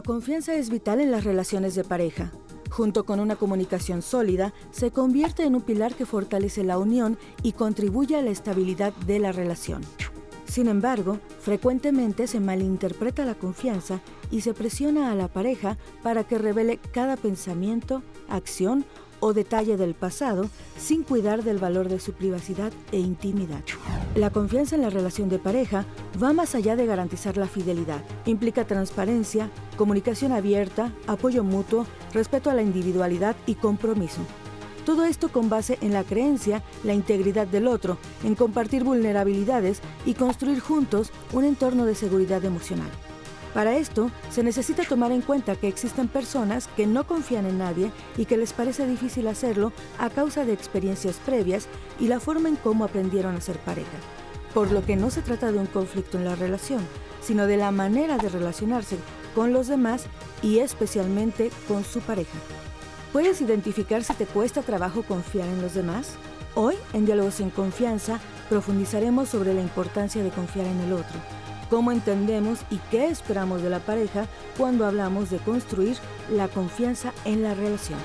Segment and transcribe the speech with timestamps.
[0.00, 2.32] La confianza es vital en las relaciones de pareja.
[2.70, 7.52] Junto con una comunicación sólida, se convierte en un pilar que fortalece la unión y
[7.52, 9.82] contribuye a la estabilidad de la relación.
[10.46, 16.38] Sin embargo, frecuentemente se malinterpreta la confianza y se presiona a la pareja para que
[16.38, 18.86] revele cada pensamiento, acción
[19.20, 23.62] o detalle del pasado sin cuidar del valor de su privacidad e intimidad.
[24.14, 25.84] La confianza en la relación de pareja
[26.20, 28.02] va más allá de garantizar la fidelidad.
[28.26, 34.20] Implica transparencia, comunicación abierta, apoyo mutuo, respeto a la individualidad y compromiso.
[34.84, 40.14] Todo esto con base en la creencia, la integridad del otro, en compartir vulnerabilidades y
[40.14, 42.90] construir juntos un entorno de seguridad emocional.
[43.54, 47.90] Para esto, se necesita tomar en cuenta que existen personas que no confían en nadie
[48.16, 51.66] y que les parece difícil hacerlo a causa de experiencias previas
[51.98, 53.88] y la forma en cómo aprendieron a ser pareja.
[54.54, 56.80] Por lo que no se trata de un conflicto en la relación,
[57.20, 58.96] sino de la manera de relacionarse
[59.34, 60.06] con los demás
[60.42, 62.38] y especialmente con su pareja.
[63.12, 66.12] ¿Puedes identificar si te cuesta trabajo confiar en los demás?
[66.54, 71.39] Hoy, en Diálogos en Confianza, profundizaremos sobre la importancia de confiar en el otro
[71.70, 74.26] cómo entendemos y qué esperamos de la pareja
[74.58, 75.96] cuando hablamos de construir
[76.28, 77.98] la confianza en la relación.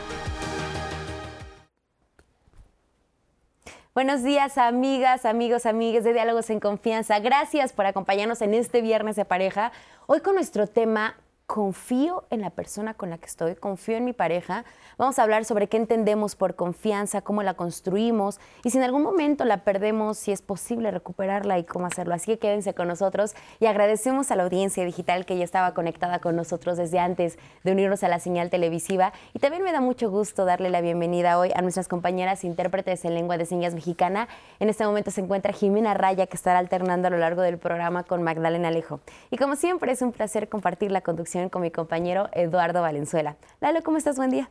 [3.95, 7.19] Buenos días, amigas, amigos, amigues de Diálogos en Confianza.
[7.19, 9.71] Gracias por acompañarnos en este viernes de pareja.
[10.05, 11.15] Hoy con nuestro tema
[11.47, 14.65] confío en la persona con la que estoy, confío en mi pareja.
[14.97, 19.03] Vamos a hablar sobre qué entendemos por confianza, cómo la construimos y si en algún
[19.03, 22.15] momento la perdemos, si es posible recuperarla y cómo hacerlo.
[22.15, 26.19] Así que quédense con nosotros y agradecemos a la audiencia digital que ya estaba conectada
[26.19, 29.13] con nosotros desde antes de unirnos a la señal televisiva.
[29.33, 33.13] Y también me da mucho gusto darle la bienvenida hoy a nuestras compañeras intérpretes en
[33.13, 34.27] lengua de señas mexicana.
[34.59, 38.03] En este momento se encuentra Jimena Raya, que estará alternando a lo largo del programa
[38.03, 38.99] con Magdalena Alejo.
[39.29, 43.35] Y como siempre, es un placer compartir la conducción con mi compañero Eduardo Valenzuela.
[43.59, 44.15] Lalo, ¿cómo estás?
[44.15, 44.49] Buen día.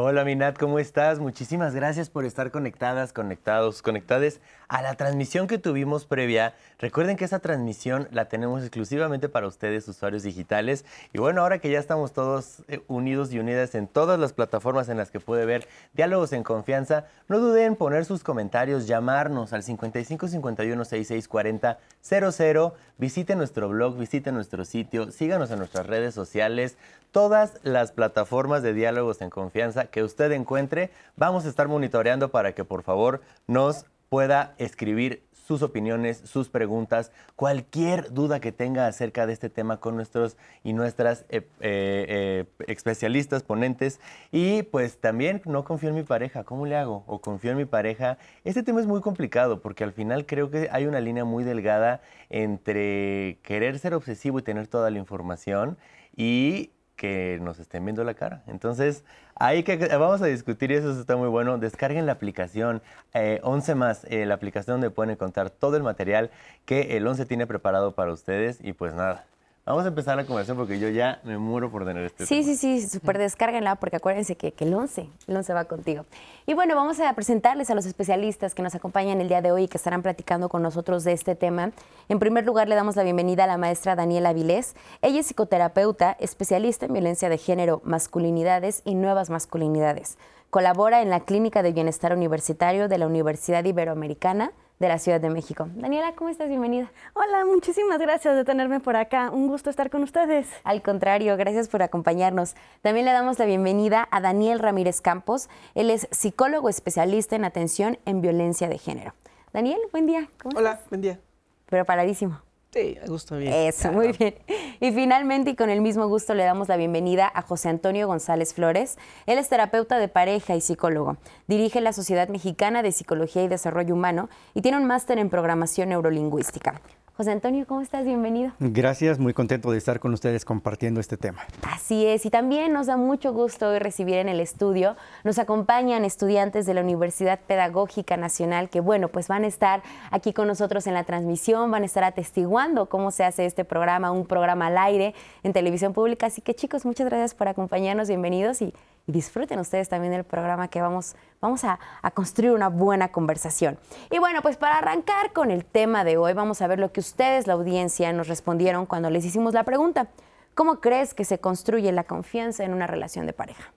[0.00, 1.18] Hola Minat, ¿cómo estás?
[1.18, 6.54] Muchísimas gracias por estar conectadas, conectados, conectadas a la transmisión que tuvimos previa.
[6.78, 10.84] Recuerden que esa transmisión la tenemos exclusivamente para ustedes, usuarios digitales.
[11.12, 14.88] Y bueno, ahora que ya estamos todos eh, unidos y unidas en todas las plataformas
[14.88, 19.52] en las que puede ver diálogos en confianza, no duden en poner sus comentarios, llamarnos
[19.52, 22.74] al 55 51 66 40 00.
[22.98, 26.76] Visiten nuestro blog, visiten nuestro sitio, síganos en nuestras redes sociales
[27.12, 30.90] todas las plataformas de diálogos en confianza que usted encuentre.
[31.16, 37.10] Vamos a estar monitoreando para que por favor nos pueda escribir sus opiniones, sus preguntas,
[37.34, 42.44] cualquier duda que tenga acerca de este tema con nuestros y nuestras eh, eh, eh,
[42.66, 43.98] especialistas, ponentes.
[44.30, 47.02] Y pues también no confío en mi pareja, ¿cómo le hago?
[47.06, 48.18] O confío en mi pareja.
[48.44, 52.02] Este tema es muy complicado porque al final creo que hay una línea muy delgada
[52.28, 55.78] entre querer ser obsesivo y tener toda la información
[56.14, 58.42] y que nos estén viendo la cara.
[58.48, 59.04] Entonces,
[59.36, 61.56] ahí que vamos a discutir y eso está muy bueno.
[61.56, 62.82] Descarguen la aplicación
[63.14, 66.30] 11 eh, más, eh, la aplicación donde pueden encontrar todo el material
[66.66, 68.58] que el 11 tiene preparado para ustedes.
[68.62, 69.24] Y pues nada,
[69.68, 72.56] Vamos a empezar la conversación porque yo ya me muero por tener este Sí, sí,
[72.56, 76.06] sí, súper descárguenla porque acuérdense que, el 11, el 11 va contigo.
[76.46, 79.64] Y bueno, vamos a presentarles a los especialistas que nos acompañan el día de hoy
[79.64, 81.72] y que estarán platicando con nosotros de este tema.
[82.08, 84.74] En primer lugar, le damos la bienvenida a la maestra Daniela Vilés.
[85.02, 90.16] Ella es psicoterapeuta, especialista en violencia de género, masculinidades y nuevas masculinidades.
[90.48, 95.30] Colabora en la Clínica de Bienestar Universitario de la Universidad Iberoamericana de la Ciudad de
[95.30, 95.68] México.
[95.74, 96.48] Daniela, ¿cómo estás?
[96.48, 96.90] Bienvenida.
[97.14, 99.30] Hola, muchísimas gracias de tenerme por acá.
[99.30, 100.48] Un gusto estar con ustedes.
[100.64, 102.54] Al contrario, gracias por acompañarnos.
[102.82, 105.48] También le damos la bienvenida a Daniel Ramírez Campos.
[105.74, 109.14] Él es psicólogo especialista en atención en violencia de género.
[109.52, 110.28] Daniel, buen día.
[110.42, 111.18] ¿Cómo Hola, buen día.
[111.66, 112.47] Preparadísimo.
[112.70, 113.52] Sí, a gusto bien.
[113.52, 114.34] Eso, muy bien.
[114.80, 118.52] Y finalmente, y con el mismo gusto, le damos la bienvenida a José Antonio González
[118.52, 118.98] Flores.
[119.26, 121.16] Él es terapeuta de pareja y psicólogo.
[121.46, 125.88] Dirige la Sociedad Mexicana de Psicología y Desarrollo Humano y tiene un máster en programación
[125.88, 126.82] neurolingüística.
[127.18, 128.04] José Antonio, ¿cómo estás?
[128.04, 128.52] Bienvenido.
[128.60, 131.40] Gracias, muy contento de estar con ustedes compartiendo este tema.
[131.68, 134.94] Así es, y también nos da mucho gusto hoy recibir en el estudio,
[135.24, 139.82] nos acompañan estudiantes de la Universidad Pedagógica Nacional que, bueno, pues van a estar
[140.12, 144.12] aquí con nosotros en la transmisión, van a estar atestiguando cómo se hace este programa,
[144.12, 145.12] un programa al aire
[145.42, 146.26] en televisión pública.
[146.26, 148.72] Así que chicos, muchas gracias por acompañarnos, bienvenidos y
[149.08, 151.80] y disfruten ustedes también del programa que vamos, vamos a,
[152.14, 153.78] construir una buena conversación.
[154.10, 157.00] Y bueno, pues para arrancar con el tema de hoy, vamos a ver lo que
[157.00, 160.08] ustedes, la audiencia, nos respondieron cuando les hicimos la pregunta.
[160.54, 163.72] ¿Cómo crees que se construye la confianza en una relación de pareja?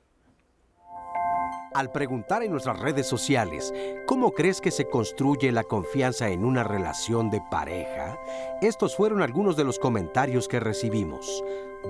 [1.74, 3.74] Al preguntar en nuestras redes sociales,
[4.06, 8.18] ¿cómo crees que se construye la confianza en una relación de pareja?
[8.62, 11.42] Estos fueron algunos de los comentarios que recibimos.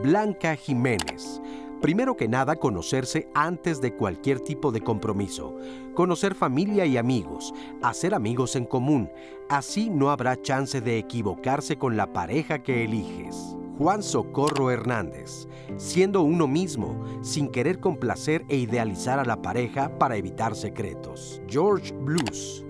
[0.03, 1.41] Blanca Jiménez.
[1.81, 5.55] Primero que nada, conocerse antes de cualquier tipo de compromiso.
[5.95, 7.55] Conocer familia y amigos.
[7.81, 9.09] Hacer amigos en común.
[9.49, 13.55] Así no habrá chance de equivocarse con la pareja que eliges.
[13.79, 15.47] Juan Socorro Hernández.
[15.77, 21.41] Siendo uno mismo, sin querer complacer e idealizar a la pareja para evitar secretos.
[21.47, 22.63] George Blues.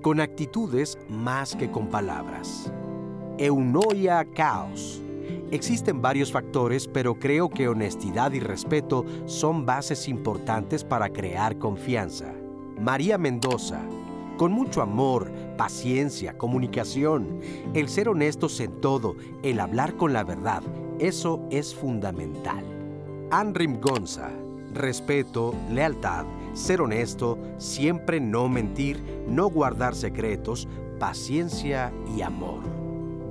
[0.00, 2.72] Con actitudes más que con palabras.
[3.36, 5.02] Eunoia Caos.
[5.50, 12.32] Existen varios factores, pero creo que honestidad y respeto son bases importantes para crear confianza.
[12.80, 13.80] María Mendoza.
[14.36, 17.40] Con mucho amor, paciencia, comunicación,
[17.72, 20.62] el ser honestos en todo, el hablar con la verdad,
[20.98, 22.64] eso es fundamental.
[23.30, 24.30] Anrim Gonza.
[24.72, 30.66] Respeto, lealtad, ser honesto, siempre no mentir, no guardar secretos,
[30.98, 32.60] paciencia y amor.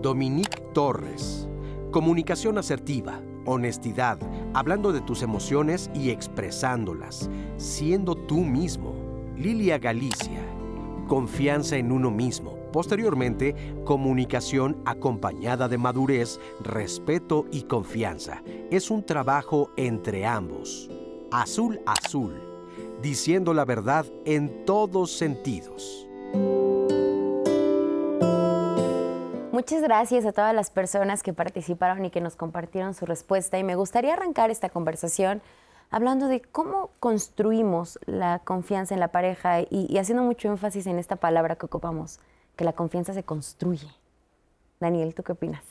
[0.01, 1.47] Dominique Torres.
[1.93, 4.17] Comunicación asertiva, honestidad,
[4.55, 8.95] hablando de tus emociones y expresándolas, siendo tú mismo.
[9.37, 10.43] Lilia Galicia.
[11.07, 12.57] Confianza en uno mismo.
[12.71, 18.41] Posteriormente, comunicación acompañada de madurez, respeto y confianza.
[18.71, 20.89] Es un trabajo entre ambos.
[21.31, 22.33] Azul Azul.
[23.03, 26.07] Diciendo la verdad en todos sentidos.
[29.53, 33.59] Muchas gracias a todas las personas que participaron y que nos compartieron su respuesta.
[33.59, 35.43] Y me gustaría arrancar esta conversación
[35.91, 41.17] hablando de cómo construimos la confianza en la pareja y, haciendo mucho énfasis en esta
[41.17, 42.19] palabra que ocupamos,
[42.55, 43.87] que la confianza se construye.
[44.79, 45.61] Daniel, ¿tú qué opinas?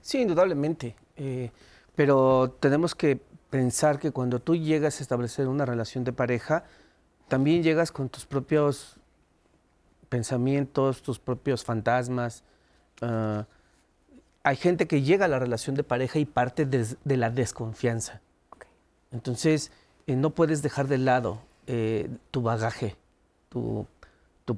[0.00, 0.96] Sí, indudablemente.
[1.14, 1.52] Eh,
[1.94, 6.64] pero tenemos que pensar que cuando tú llegas a establecer una relación de pareja,
[7.28, 8.96] también llegas con tus propios
[10.08, 12.42] pensamientos, tus propios fantasmas,
[13.00, 13.46] Ah,
[14.42, 18.22] hay gente que llega a la relación de pareja y parte de, la desconfianza.
[19.12, 19.72] Entonces,
[20.06, 22.96] eh, no puedes dejar de lado eh, tu bagaje,
[23.50, 23.86] tu,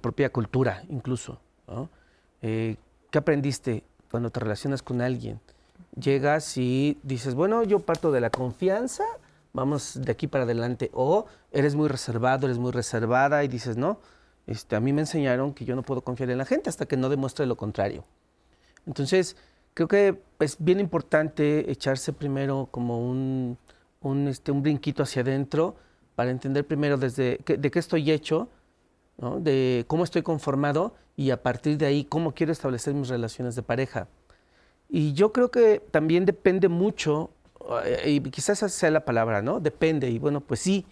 [0.00, 1.40] propia cultura incluso.
[2.42, 2.76] Eh,
[3.10, 5.40] ¿Qué aprendiste cuando te relacionas con alguien?
[5.96, 9.02] Llegas y dices, bueno, yo parto de la confianza,
[9.52, 10.90] vamos de aquí para adelante.
[10.94, 13.98] O eres muy reservado, eres muy reservada y dices, no,
[14.46, 16.96] este, a mí me enseñaron que yo no puedo confiar en la gente hasta que
[16.96, 18.04] no demuestre lo contrario.
[18.86, 19.36] Entonces,
[19.74, 23.58] creo que es bien importante echarse primero como un,
[24.00, 25.76] un, este, un brinquito hacia adentro
[26.14, 28.48] para entender primero desde de qué estoy hecho,
[29.38, 33.62] de cómo estoy conformado y a partir de ahí cómo quiero establecer mis relaciones de
[33.62, 34.08] pareja.
[34.88, 37.30] Y yo creo que también depende mucho,
[37.84, 39.60] eh, y quizás esa sea la palabra, ¿no?
[39.60, 40.84] Depende, y bueno, pues sí,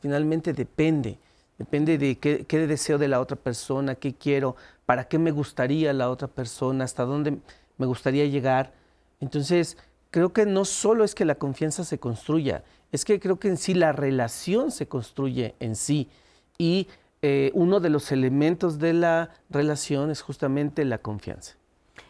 [0.00, 1.18] finalmente depende.
[1.58, 4.56] Depende de qué, qué deseo de la otra persona, qué quiero
[4.86, 7.38] para qué me gustaría la otra persona, hasta dónde
[7.76, 8.72] me gustaría llegar.
[9.20, 9.76] Entonces,
[10.10, 12.62] creo que no solo es que la confianza se construya,
[12.92, 16.08] es que creo que en sí la relación se construye en sí.
[16.56, 16.88] Y
[17.20, 21.54] eh, uno de los elementos de la relación es justamente la confianza.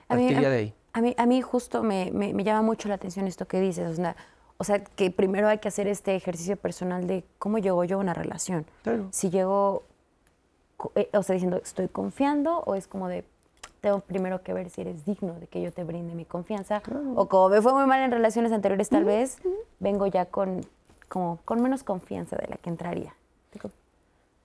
[0.08, 0.74] A mí, de ahí.
[0.92, 2.12] A mí, a mí justo me,
[2.44, 3.90] llama mucho la atención esto que dices.
[3.90, 4.16] O sea,
[4.58, 8.00] o sea, que primero hay que hacer este ejercicio personal de cómo llego yo a
[8.00, 8.66] una relación.
[9.10, 9.84] Si llego
[10.94, 13.24] eh, o sea, diciendo, estoy confiando o es como de,
[13.80, 16.82] tengo primero que ver si eres digno de que yo te brinde mi confianza
[17.14, 19.38] o como me fue muy mal en relaciones anteriores tal vez,
[19.78, 20.66] vengo ya con,
[21.08, 23.14] como, con menos confianza de la que entraría.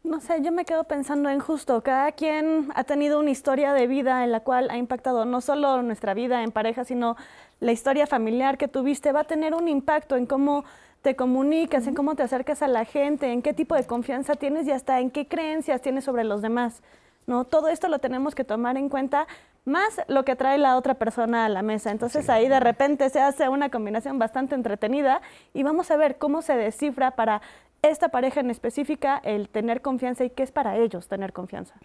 [0.04, 3.86] No sé, yo me quedo pensando en justo, cada quien ha tenido una historia de
[3.86, 7.18] vida en la cual ha impactado no solo nuestra vida en pareja, sino
[7.62, 10.66] la historia familiar que tuviste, va a tener un impacto en cómo
[11.04, 14.68] te comunicas, en cómo te acercas a la gente, en qué tipo de confianza tienes
[14.68, 16.82] y hasta en qué creencias tienes sobre los demás.
[17.28, 17.46] ¿no?
[17.46, 19.28] Todo esto lo tenemos que tomar en cuenta,
[19.64, 21.92] más lo que trae la otra persona a la mesa.
[21.92, 25.22] Entonces ahí de repente se hace una combinación bastante entretenida
[25.54, 27.44] y vamos a ver cómo se descifra para
[27.84, 31.76] esta pareja en específica el tener confianza y qué es para ellos tener confianza.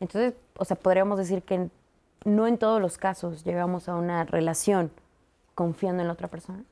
[0.00, 1.68] Entonces, o sea, podríamos decir que
[2.24, 4.90] no en todos los casos llegamos a una relación
[5.54, 6.64] confiando en la otra persona.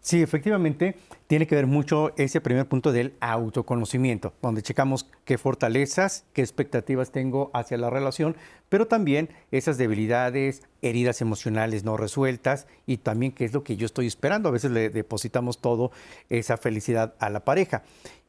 [0.00, 0.96] Sí, efectivamente,
[1.26, 7.10] tiene que ver mucho ese primer punto del autoconocimiento, donde checamos qué fortalezas, qué expectativas
[7.10, 8.36] tengo hacia la relación,
[8.68, 13.86] pero también esas debilidades, heridas emocionales no resueltas y también qué es lo que yo
[13.86, 14.48] estoy esperando.
[14.48, 15.90] A veces le depositamos todo
[16.28, 17.82] esa felicidad a la pareja.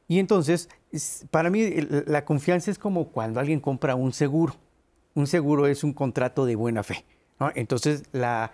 [0.07, 0.69] Y entonces,
[1.29, 1.69] para mí,
[2.07, 4.55] la confianza es como cuando alguien compra un seguro.
[5.13, 7.05] Un seguro es un contrato de buena fe.
[7.53, 8.51] Entonces, la,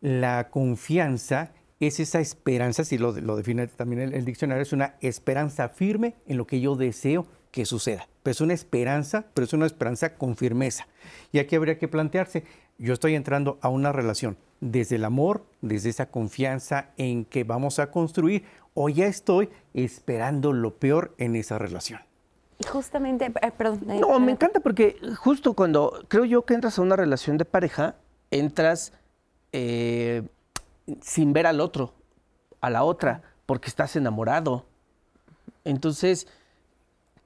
[0.00, 6.16] la confianza es esa esperanza, si lo, define también el, diccionario, es una esperanza firme
[6.26, 8.08] en lo que yo deseo que suceda.
[8.22, 10.86] Pero es una esperanza, pero es una esperanza con firmeza.
[11.32, 12.44] Y aquí habría que plantearse,
[12.78, 17.78] yo estoy entrando a una relación desde el amor, desde esa confianza en que vamos
[17.78, 22.00] a construir, o ya estoy esperando lo peor en esa relación.
[22.58, 23.78] Y justamente, eh, perdón.
[23.82, 24.32] eh, No, me adelante.
[24.32, 27.94] encanta porque justo cuando creo yo que entras a una relación de pareja,
[28.32, 28.92] entras
[29.52, 30.22] eh,
[31.00, 31.94] sin ver al otro,
[32.60, 34.66] a la otra, porque estás enamorado.
[35.64, 36.26] Entonces,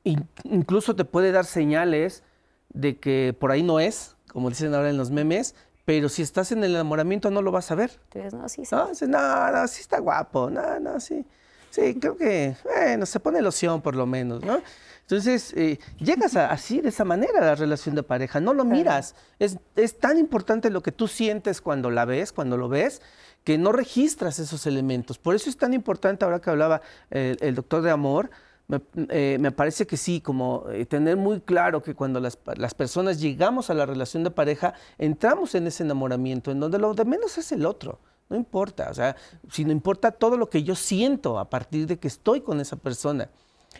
[0.04, 2.22] in- incluso te puede dar señales
[2.70, 6.52] de que por ahí no es, como dicen ahora en los memes, pero si estás
[6.52, 8.00] en el enamoramiento no lo vas a ver.
[8.32, 8.74] No, sí, sí.
[8.74, 11.24] No, dices, no, no, sí está guapo, no, no, sí.
[11.72, 14.60] Sí, creo que, bueno, se pone loción por lo menos, ¿no?
[15.00, 18.66] Entonces, eh, llegas a- así, de esa manera, a la relación de pareja, no lo
[18.66, 19.14] miras.
[19.38, 23.00] Es, es tan importante lo que tú sientes cuando la ves, cuando lo ves,
[23.42, 25.16] que no registras esos elementos.
[25.18, 28.30] Por eso es tan importante, ahora que hablaba el, el doctor de amor,
[28.68, 32.74] me, eh, me parece que sí, como eh, tener muy claro que cuando las, las
[32.74, 37.04] personas llegamos a la relación de pareja, entramos en ese enamoramiento, en donde lo de
[37.06, 37.98] menos es el otro.
[38.28, 39.16] No importa, o sea,
[39.50, 43.28] sino importa todo lo que yo siento a partir de que estoy con esa persona.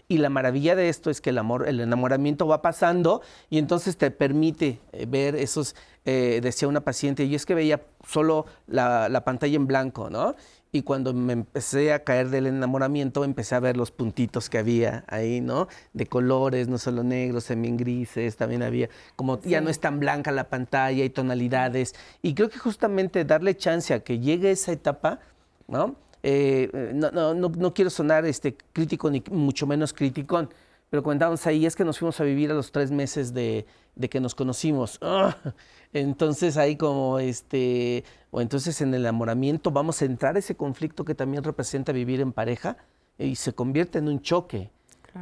[0.09, 3.97] Y la maravilla de esto es que el amor, el enamoramiento va pasando y entonces
[3.97, 9.23] te permite eh, ver esos, eh, decía una paciente, y es que veía solo la
[9.25, 10.35] pantalla en blanco, ¿no?
[10.75, 15.05] Y cuando me empecé a caer del enamoramiento, empecé a ver los puntitos que había
[15.07, 15.69] ahí, ¿no?
[15.93, 20.33] De colores, no solo negros, también grises, también había, como ya no es tan blanca
[20.33, 21.95] la pantalla y tonalidades.
[22.23, 25.21] Y creo que justamente darle chance a que llegue esa etapa,
[25.69, 25.95] ¿no?
[26.23, 30.49] Eh, eh, no, no, no, no quiero sonar este, crítico ni mucho menos criticón,
[30.93, 34.11] pero comentábamos ahí, es que nos fuimos a vivir a los tres meses de, de
[34.11, 34.99] que nos conocimos.
[35.01, 35.35] ¡Ah!
[35.95, 41.07] Entonces ahí como este, o entonces en el enamoramiento vamos a entrar a ese conflicto
[41.07, 42.77] que también representa vivir en pareja
[43.19, 44.71] y se convierte en un choque.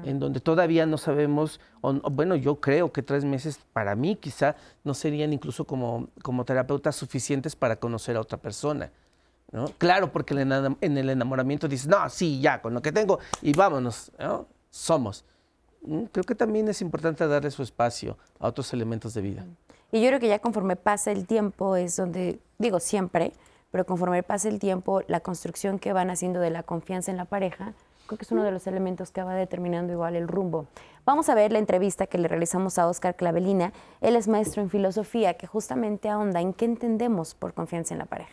[0.03, 4.57] En donde todavía no sabemos, o, bueno, yo creo que tres meses para mí quizá
[4.83, 8.91] no serían incluso como, como terapeutas suficientes para conocer a otra persona.
[9.53, 9.67] ¿no?
[9.79, 14.11] Claro, porque en el enamoramiento dices, no, sí, ya, con lo que tengo y vámonos,
[14.19, 14.49] ¿no?
[14.69, 15.25] somos.
[15.83, 19.47] Mm, Creo que también es importante darle su espacio a otros elementos de vida.
[19.93, 23.33] Y yo creo que ya conforme pasa el tiempo es donde, digo siempre,
[23.71, 27.25] pero conforme pasa el tiempo, la construcción que van haciendo de la confianza en la
[27.25, 27.73] pareja,
[28.07, 30.67] creo que es uno de los elementos que va determinando igual el rumbo.
[31.05, 33.73] Vamos a ver la entrevista que le realizamos a Oscar Clavelina.
[34.01, 38.07] Él es maestro en filosofía, que justamente ahonda en qué entendemos por confianza en la
[38.07, 38.33] pareja.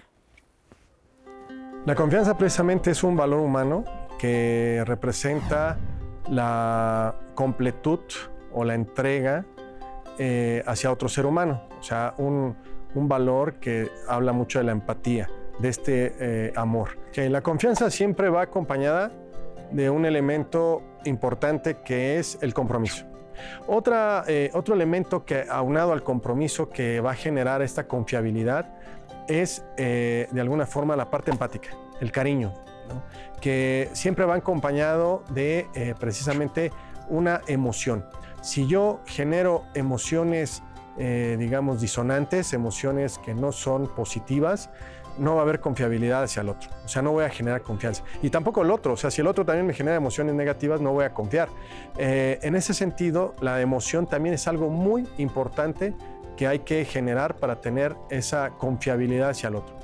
[1.85, 3.85] La confianza precisamente es un valor humano
[4.19, 5.77] que representa
[6.29, 7.99] la completud
[8.51, 9.45] o la entrega
[10.17, 11.61] eh, hacia otro ser humano.
[11.79, 12.57] O sea, un,
[12.95, 15.29] un valor que habla mucho de la empatía,
[15.59, 16.97] de este eh, amor.
[17.13, 19.11] Que la confianza siempre va acompañada
[19.71, 23.05] de un elemento importante que es el compromiso.
[23.67, 28.73] Otra, eh, otro elemento que aunado al compromiso que va a generar esta confiabilidad
[29.27, 32.53] es de alguna forma la parte empática, el cariño,
[33.41, 35.67] que siempre va acompañado de
[35.99, 36.71] precisamente
[37.09, 38.05] una emoción.
[38.41, 40.63] Si yo genero emociones,
[40.97, 44.69] eh, digamos, disonantes, emociones que no son positivas,
[45.17, 46.69] no va a haber confiabilidad hacia el otro.
[46.85, 48.03] O sea, no voy a generar confianza.
[48.21, 48.93] Y tampoco el otro.
[48.93, 51.49] O sea, si el otro también me genera emociones negativas, no voy a confiar.
[51.97, 55.93] Eh, en ese sentido, la emoción también es algo muy importante
[56.35, 59.75] que hay que generar para tener esa confiabilidad hacia el otro.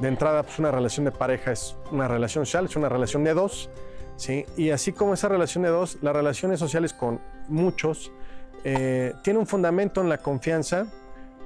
[0.00, 3.32] De entrada, pues una relación de pareja es una relación social, es una relación de
[3.32, 3.70] dos,
[4.16, 4.44] ¿sí?
[4.56, 8.12] Y así como esa relación de dos, las relaciones sociales con muchos
[8.64, 10.86] eh, tiene un fundamento en la confianza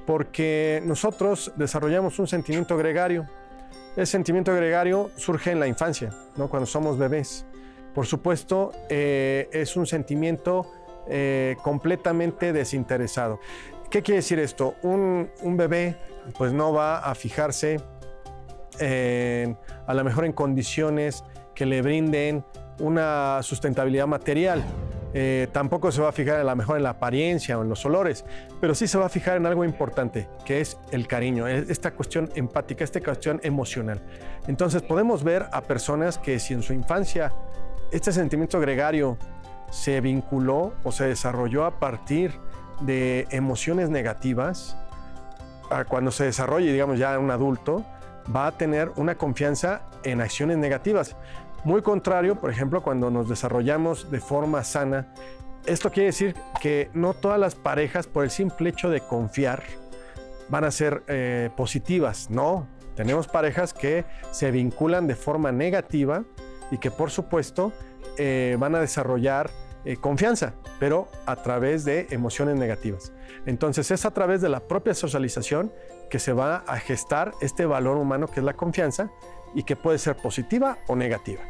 [0.07, 3.27] porque nosotros desarrollamos un sentimiento gregario.
[3.97, 6.49] El sentimiento gregario surge en la infancia, ¿no?
[6.49, 7.45] cuando somos bebés.
[7.95, 10.71] Por supuesto, eh, es un sentimiento
[11.09, 13.41] eh, completamente desinteresado.
[13.91, 14.75] ¿Qué quiere decir esto?
[14.83, 15.97] Un, bebé
[16.37, 17.81] pues no va a fijarse
[18.79, 19.57] en-
[19.87, 21.25] a lo mejor en condiciones
[21.59, 22.45] que le brinden
[22.79, 24.62] una sustentabilidad material.
[25.12, 27.85] Eh, tampoco se va a fijar a lo mejor en la apariencia o en los
[27.85, 28.25] olores,
[28.61, 31.91] pero sí se va a fijar en algo importante, que es el cariño, es esta
[31.91, 34.00] cuestión empática, esta cuestión emocional.
[34.47, 37.33] Entonces podemos ver a personas que si en su infancia
[37.91, 39.19] este sentimiento gregario
[39.73, 42.35] se vinculó o se desarrolló a partir
[42.83, 44.77] de emociones negativas,
[45.88, 47.85] cuando se desarrolle, digamos, ya un adulto,
[48.35, 51.17] va a tener una confianza en acciones negativas.
[51.65, 55.12] Muy contrario, por ejemplo, cuando nos desarrollamos de forma sana,
[55.67, 59.62] esto quiere decir que no todas las parejas, por el simple hecho de confiar,
[60.49, 62.31] van a ser eh, positivas.
[62.31, 66.25] No, tenemos parejas que se vinculan de forma negativa
[66.71, 67.73] y que por supuesto
[68.17, 69.50] eh, van a desarrollar
[69.85, 73.12] eh, confianza, pero a través de emociones negativas.
[73.47, 75.73] Entonces es a través de la propia socialización
[76.11, 79.11] que se va a gestar este valor humano que es la confianza
[79.55, 81.43] y que puede ser positiva o negativa.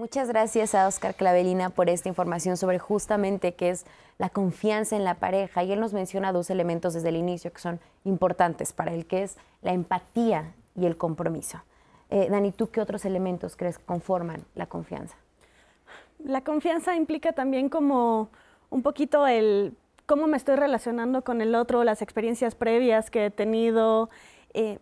[0.00, 3.84] Muchas gracias a Oscar Clavelina por esta información sobre justamente qué es
[4.16, 5.62] la confianza en la pareja.
[5.62, 9.24] Y él nos menciona dos elementos desde el inicio que son importantes para él, que
[9.24, 11.60] es la empatía y el compromiso.
[12.08, 15.16] Eh, Dani, ¿tú qué otros elementos crees que conforman la confianza?
[16.24, 18.30] La confianza implica también como
[18.70, 19.74] un poquito el
[20.06, 24.08] cómo me estoy relacionando con el otro, las experiencias previas que he tenido.
[24.54, 24.78] Eh,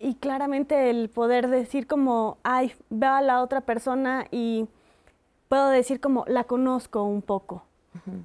[0.00, 4.66] y claramente el poder decir como, ay, veo a la otra persona y
[5.48, 7.64] puedo decir como, la conozco un poco,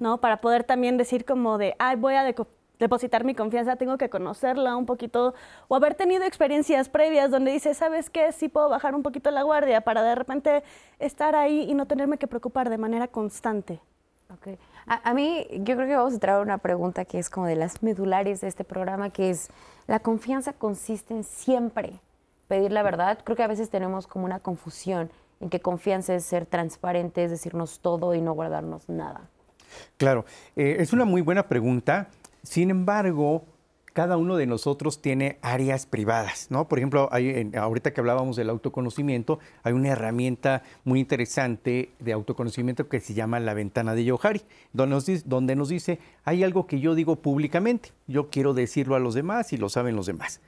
[0.00, 0.18] ¿no?
[0.18, 2.34] Para poder también decir como de, ay, voy a
[2.78, 5.34] depositar mi confianza, tengo que conocerla un poquito,
[5.68, 8.32] o haber tenido experiencias previas donde dice, ¿sabes qué?
[8.32, 10.64] Sí puedo bajar un poquito la guardia para de repente
[10.98, 13.82] estar ahí y no tenerme que preocupar de manera constante.
[14.28, 14.58] Okay.
[14.86, 17.82] A, mí, yo creo que vamos a traer una pregunta que es como de las
[17.82, 19.48] medulares de este programa, que es,
[19.86, 22.00] ¿la confianza consiste en siempre
[22.48, 23.18] pedir la verdad?
[23.22, 27.30] Creo que a veces tenemos como una confusión en que confianza es ser transparente, es
[27.30, 29.28] decirnos todo y no guardarnos nada.
[29.96, 30.24] Claro,
[30.56, 32.08] eh, es una muy buena pregunta.
[32.42, 33.44] Sin embargo,
[33.96, 36.68] cada uno de nosotros tiene áreas privadas, ¿no?
[36.68, 42.90] Por ejemplo, hay, ahorita que hablábamos del autoconocimiento, hay una herramienta muy interesante de autoconocimiento
[42.90, 44.42] que se llama la ventana de Yohari,
[44.74, 48.98] donde nos, donde nos dice, hay algo que yo digo públicamente, yo quiero decirlo a
[48.98, 50.42] los demás y lo saben los demás.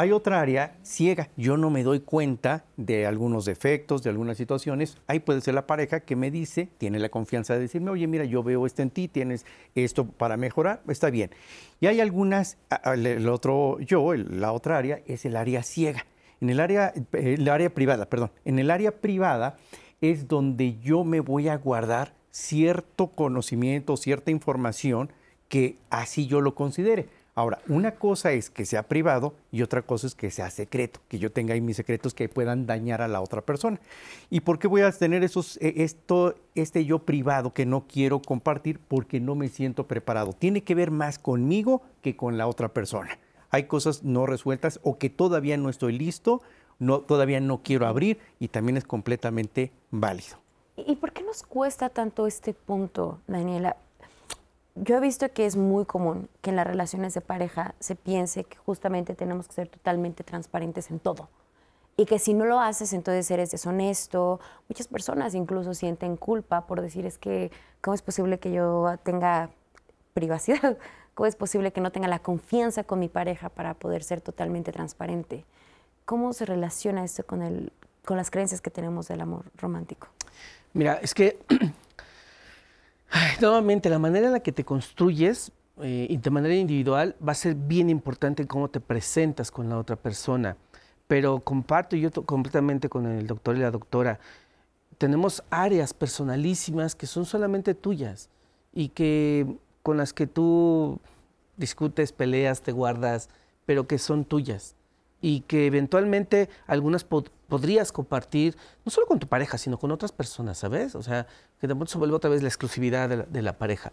[0.00, 1.28] Hay otra área ciega.
[1.36, 4.96] Yo no me doy cuenta de algunos defectos, de algunas situaciones.
[5.08, 8.24] Ahí puede ser la pareja que me dice, tiene la confianza de decirme, oye, mira,
[8.24, 9.44] yo veo esto en ti, tienes
[9.74, 11.30] esto para mejorar, está bien.
[11.80, 16.06] Y hay algunas, el otro yo, la otra área es el área ciega.
[16.40, 19.56] En el área, el área privada, perdón, en el área privada
[20.00, 25.10] es donde yo me voy a guardar cierto conocimiento, cierta información
[25.48, 27.08] que así yo lo considere.
[27.38, 31.20] Ahora, una cosa es que sea privado y otra cosa es que sea secreto, que
[31.20, 33.78] yo tenga ahí mis secretos que puedan dañar a la otra persona.
[34.28, 38.20] ¿Y por qué voy a tener esos, eh, esto, este yo privado que no quiero
[38.20, 38.80] compartir?
[38.80, 40.32] Porque no me siento preparado.
[40.32, 43.20] Tiene que ver más conmigo que con la otra persona.
[43.50, 46.42] Hay cosas no resueltas o que todavía no estoy listo,
[47.06, 50.38] todavía no quiero abrir y también es completamente válido.
[50.74, 53.76] ¿Y por qué nos cuesta tanto este punto, Daniela?
[54.82, 58.44] Yo he visto que es muy común que en las relaciones de pareja se piense
[58.44, 61.28] que justamente tenemos que ser totalmente transparentes en todo.
[61.96, 64.38] Y que si no lo haces, entonces eres deshonesto.
[64.68, 69.50] Muchas personas incluso sienten culpa por decir, es que, ¿cómo es posible que yo tenga
[70.14, 70.78] privacidad?
[71.14, 74.70] ¿Cómo es posible que no tenga la confianza con mi pareja para poder ser totalmente
[74.70, 75.44] transparente?
[76.04, 77.72] ¿Cómo se relaciona esto con, el,
[78.04, 80.06] con las creencias que tenemos del amor romántico?
[80.74, 81.38] Mira, es que
[83.40, 87.54] nuevamente, la manera en la que te construyes eh, de manera individual va a ser
[87.54, 90.56] bien importante cómo te presentas con la otra persona.
[91.06, 94.18] Pero comparto yo completamente con el doctor y la doctora,
[94.98, 98.28] tenemos áreas personalísimas que son solamente tuyas
[98.74, 99.46] y que
[99.82, 101.00] con las que tú
[101.56, 103.30] discutes, peleas, te guardas,
[103.64, 104.74] pero que son tuyas
[105.20, 110.58] y que eventualmente algunas podrías compartir, no solo con tu pareja, sino con otras personas,
[110.58, 110.94] ¿sabes?
[110.94, 111.26] O sea,
[111.60, 113.92] que de pronto se vuelve otra vez la exclusividad de la, pareja,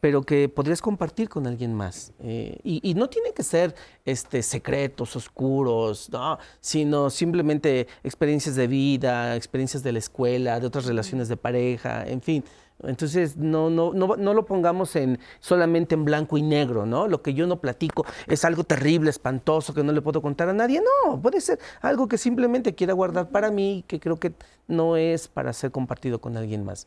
[0.00, 2.12] pero que podrías compartir con alguien más.
[2.20, 6.38] Eh, y, no tiene que ser este, secretos, oscuros, ¿no?
[6.60, 12.22] sino simplemente experiencias de vida, experiencias de la escuela, de otras relaciones de pareja, en
[12.22, 12.44] fin.
[12.84, 17.08] Entonces, no, no, no, no, lo pongamos en, solamente en blanco y negro, ¿no?
[17.08, 20.52] Lo que yo no platico es algo terrible, espantoso, que no le puedo contar a
[20.52, 20.80] nadie.
[20.80, 24.32] No, puede ser algo que simplemente quiera guardar para mí, que creo que
[24.68, 26.86] no es para ser compartido con alguien más.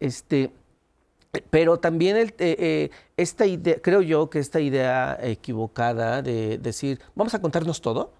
[0.00, 0.50] Este,
[1.50, 7.00] pero también el, eh, eh, esta idea, creo yo que esta idea equivocada de decir,
[7.14, 8.12] vamos a contarnos todo,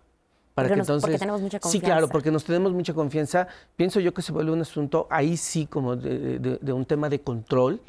[0.56, 1.78] para que entonces, porque tenemos mucha confianza.
[1.78, 3.46] Sí, claro, porque nos tenemos mucha confianza.
[3.76, 7.82] Pienso yo que se vuelve un asunto ahí sí como de, un tema de control,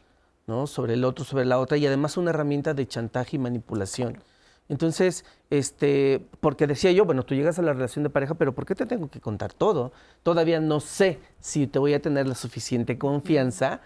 [0.47, 0.67] ¿no?
[0.67, 4.17] Sobre el otro, sobre la otra y además una herramienta de chantaje y manipulación.
[4.67, 8.65] Entonces, este, porque decía yo, bueno, tú llegas a la relación de pareja, pero ¿por
[8.65, 9.93] qué te tengo que contar todo?
[10.23, 13.79] Todavía no sé si te voy a tener la suficiente confianza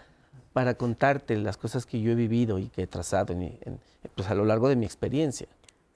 [0.52, 3.32] para contarte las cosas que yo he vivido y que he trazado
[4.16, 5.46] pues, a lo largo de mi experiencia.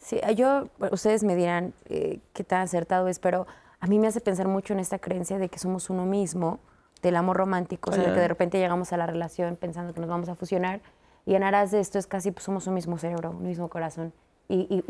[0.07, 3.49] Sí, yo, ustedes me dirán eh, qué tan acertado es, pero
[3.81, 6.61] a mí me hace pensar mucho en esta creencia de que somos uno mismo,
[7.03, 9.99] del amor romántico, o sea, de que de repente llegamos a la relación pensando que
[10.01, 10.81] nos vamos a fusionar
[11.25, 14.13] y en aras de esto es casi pues, somos un mismo cerebro, un mismo corazón.
[14.49, 14.85] Y,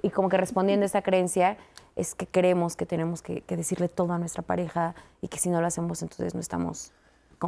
[0.00, 1.56] y, como que respondiendo a esta creencia
[1.96, 5.50] es que creemos que tenemos que, que, decirle todo a nuestra pareja y que si
[5.50, 6.92] no lo hacemos entonces no estamos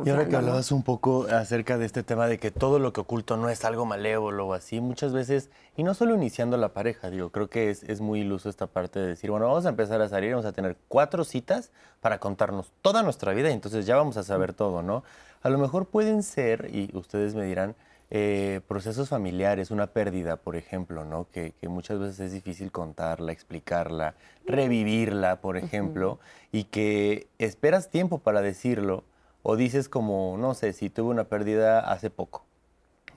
[0.04, 3.02] Y ahora que hablabas un poco acerca de este tema de que todo lo que
[3.02, 7.10] oculto no es algo malévolo o así, muchas veces, y no solo iniciando la pareja,
[7.10, 10.00] digo, creo que es, es, muy iluso esta parte de decir, bueno, vamos a empezar
[10.00, 13.96] a salir, vamos a tener cuatro citas para contarnos toda nuestra vida y entonces ya
[13.96, 15.04] vamos a saber todo, ¿no?
[15.42, 17.76] A lo mejor pueden ser, y ustedes me dirán,
[18.10, 21.26] eh, procesos familiares, una pérdida, por ejemplo, ¿no?
[21.32, 24.14] Que, que, muchas veces es difícil contarla, explicarla,
[24.46, 26.18] revivirla, por ejemplo,
[26.52, 29.04] y que esperas tiempo para decirlo
[29.44, 32.46] o dices como, no sé, si tuve una pérdida hace poco.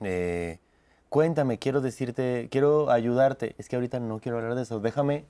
[0.02, 0.58] Eh,
[1.08, 3.54] cuéntame, quiero decirte, quiero ayudarte.
[3.56, 4.78] Es que ahorita no quiero hablar de eso.
[4.78, 5.24] Déjame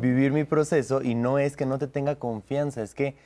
[0.00, 3.16] vivir mi proceso y no es que no te tenga confianza, es que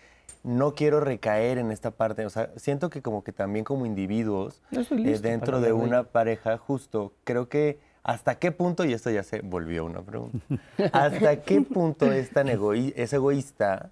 [0.44, 2.24] no quiero recaer en esta parte.
[2.24, 7.12] O sea, siento que como que también como individuos eh, dentro de una pareja, justo,
[7.24, 10.38] creo que hasta qué punto, y esto ya se volvió una pregunta,
[10.94, 13.90] hasta qué punto es tan es egoísta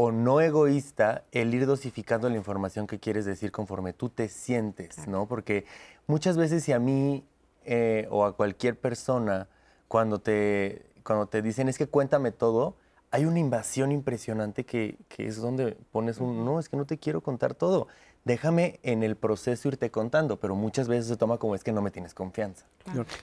[0.00, 5.08] o no egoísta el ir dosificando la información que quieres decir conforme tú te sientes,
[5.08, 5.26] ¿no?
[5.26, 5.64] Porque
[6.06, 7.24] muchas veces si a mí
[7.64, 9.48] eh, o a cualquier persona
[9.88, 12.76] cuando te, cuando te dicen es que cuéntame todo,
[13.10, 16.98] hay una invasión impresionante que, que es donde pones un, no, es que no te
[16.98, 17.88] quiero contar todo,
[18.24, 21.82] déjame en el proceso irte contando, pero muchas veces se toma como es que no
[21.82, 22.66] me tienes confianza.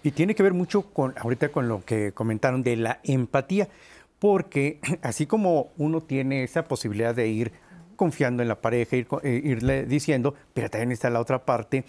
[0.04, 3.70] Y tiene que ver mucho con, ahorita con lo que comentaron de la empatía
[4.20, 7.52] porque así como uno tiene esa posibilidad de ir
[7.96, 11.86] confiando en la pareja, eh, irle diciendo, pero también está la otra parte,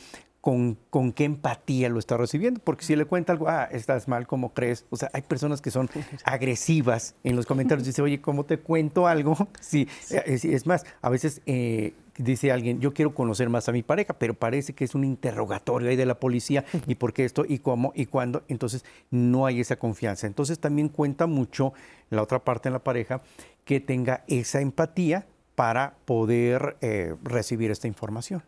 [0.46, 2.60] con, con, qué empatía lo está recibiendo.
[2.62, 4.84] Porque si le cuenta algo, ah, estás mal, ¿cómo crees?
[4.90, 5.90] O sea, hay personas que son
[6.24, 7.84] agresivas en los comentarios.
[7.84, 9.36] Dice, oye, ¿cómo te cuento algo?
[9.60, 13.82] Sí, eh, es, más, a veces eh, dice alguien, yo quiero conocer más a mi
[13.82, 17.44] pareja, pero parece que es un interrogatorio ahí de la policía y por qué esto
[17.48, 18.44] y cómo y cuándo.
[18.46, 20.28] Entonces, no hay esa confianza.
[20.28, 21.72] Entonces, también cuenta mucho
[22.08, 23.20] la otra parte en la pareja
[23.64, 28.44] que tenga esa empatía para poder eh, recibir esta información.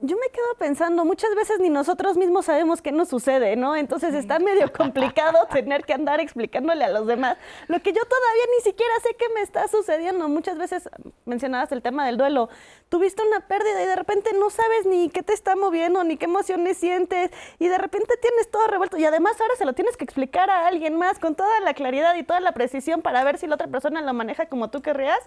[0.00, 3.74] Yo me quedo pensando, muchas veces ni nosotros mismos sabemos qué nos sucede, ¿no?
[3.74, 8.44] Entonces está medio complicado tener que andar explicándole a los demás lo que yo todavía
[8.56, 10.28] ni siquiera sé qué me está sucediendo.
[10.28, 10.88] Muchas veces
[11.24, 12.48] mencionabas el tema del duelo.
[12.88, 16.26] Tuviste una pérdida y de repente no sabes ni qué te está moviendo, ni qué
[16.26, 18.96] emociones sientes, y de repente tienes todo revuelto.
[18.98, 22.14] Y además ahora se lo tienes que explicar a alguien más con toda la claridad
[22.14, 25.18] y toda la precisión para ver si la otra persona lo maneja como tú querrías.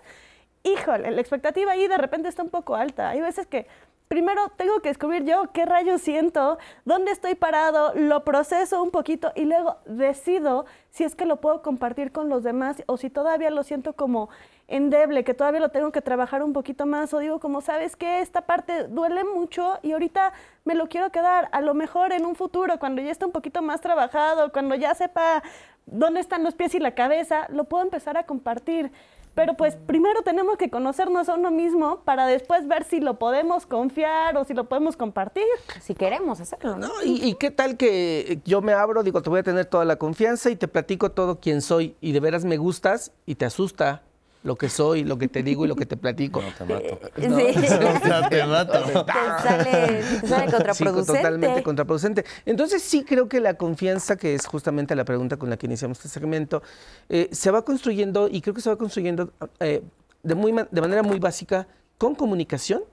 [0.64, 3.10] Híjole, la expectativa ahí de repente está un poco alta.
[3.10, 3.68] Hay veces que
[4.12, 9.32] primero tengo que descubrir yo qué rayos siento, dónde estoy parado, lo proceso un poquito
[9.36, 13.50] y luego decido si es que lo puedo compartir con los demás o si todavía
[13.50, 14.30] lo siento como
[14.68, 18.20] endeble, que todavía lo tengo que trabajar un poquito más o digo como, ¿sabes que
[18.20, 20.34] Esta parte duele mucho y ahorita
[20.66, 21.48] me lo quiero quedar.
[21.54, 24.94] A lo mejor en un futuro, cuando ya esté un poquito más trabajado, cuando ya
[24.94, 25.42] sepa
[25.86, 28.92] dónde están los pies y la cabeza, lo puedo empezar a compartir.
[29.34, 33.66] Pero pues primero tenemos que conocernos a uno mismo para después ver si lo podemos
[33.66, 35.46] confiar o si lo podemos compartir.
[35.82, 36.90] Si queremos hacerlo, ¿no?
[37.06, 39.96] ¿Y, ¿Y, qué tal que yo me abro, digo, te voy a tener toda la
[39.96, 44.04] confianza y te platico todo quién soy y de veras me gustas y te asusta
[44.44, 46.42] lo que soy, lo que te digo y lo que te platico.
[46.42, 47.00] No, te mato.
[47.16, 47.28] Sí.
[48.08, 48.86] No, te mato.
[48.86, 51.04] Te sale, te sale contraproducente.
[51.04, 52.26] Sí, totalmente contraproducente.
[52.46, 55.98] Entonces sí creo que la confianza, que es justamente la pregunta con la que iniciamos
[56.00, 56.64] este segmento,
[57.10, 59.84] eh, se va construyendo y creo que se va construyendo eh,
[60.24, 62.84] de, muy, de manera muy básica con comunicación,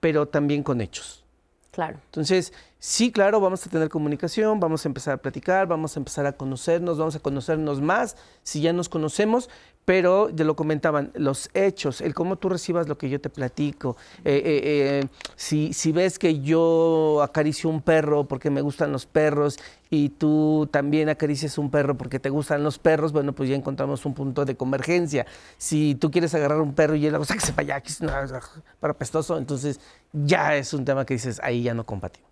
[0.00, 1.22] pero también con hechos.
[1.72, 1.98] Claro.
[2.04, 6.26] Entonces, sí, claro, vamos a tener comunicación, vamos a empezar a platicar, vamos a empezar
[6.26, 9.48] a conocernos, vamos a conocernos más si ya nos conocemos,
[9.84, 13.96] pero ya lo comentaban, los hechos, el cómo tú recibas lo que yo te platico,
[14.24, 19.06] eh, eh, eh, si, si ves que yo acaricio un perro porque me gustan los
[19.06, 19.58] perros
[19.90, 24.06] y tú también acaricias un perro porque te gustan los perros, bueno, pues ya encontramos
[24.06, 25.26] un punto de convergencia.
[25.58, 28.00] Si tú quieres agarrar un perro y él, o sea, que se vaya, que es
[28.78, 29.80] para pestoso, entonces
[30.12, 32.30] ya es un tema que dices, ahí ya no compartimos.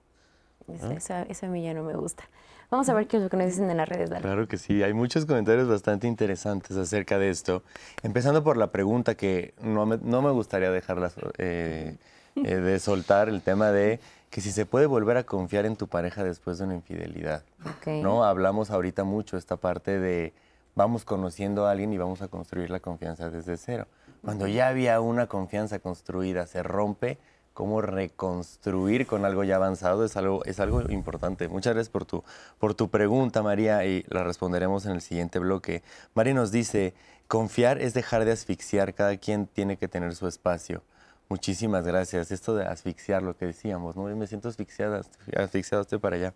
[0.97, 2.25] Eso, eso a mí ya no me gusta.
[2.71, 4.11] Vamos a ver qué es lo que nos dicen en las redes.
[4.11, 4.23] Dale.
[4.23, 7.65] Claro que sí, hay muchos comentarios bastante interesantes acerca de esto.
[8.03, 11.97] Empezando por la pregunta que no me, no me gustaría dejarla eh,
[12.37, 13.99] eh, de soltar, el tema de
[14.31, 17.43] que si se puede volver a confiar en tu pareja después de una infidelidad.
[17.79, 18.01] Okay.
[18.01, 18.23] ¿no?
[18.23, 20.33] Hablamos ahorita mucho esta parte de
[20.77, 23.89] vamos conociendo a alguien y vamos a construir la confianza desde cero.
[24.23, 27.19] Cuando ya había una confianza construida, se rompe,
[27.55, 31.49] cómo reconstruir con algo ya avanzado es algo, es algo importante.
[31.49, 32.25] Muchas gracias por tu,
[32.59, 35.83] por tu pregunta, María, y la responderemos en el siguiente bloque.
[36.15, 36.95] María nos dice,
[37.29, 40.83] confiar es dejar de asfixiar, cada quien tiene que tener su espacio.
[41.29, 42.33] Muchísimas gracias.
[42.33, 44.05] Esto de asfixiar, lo que decíamos, ¿no?
[44.05, 45.03] Me siento asfixiada,
[45.37, 46.35] asfixiado, estoy para allá.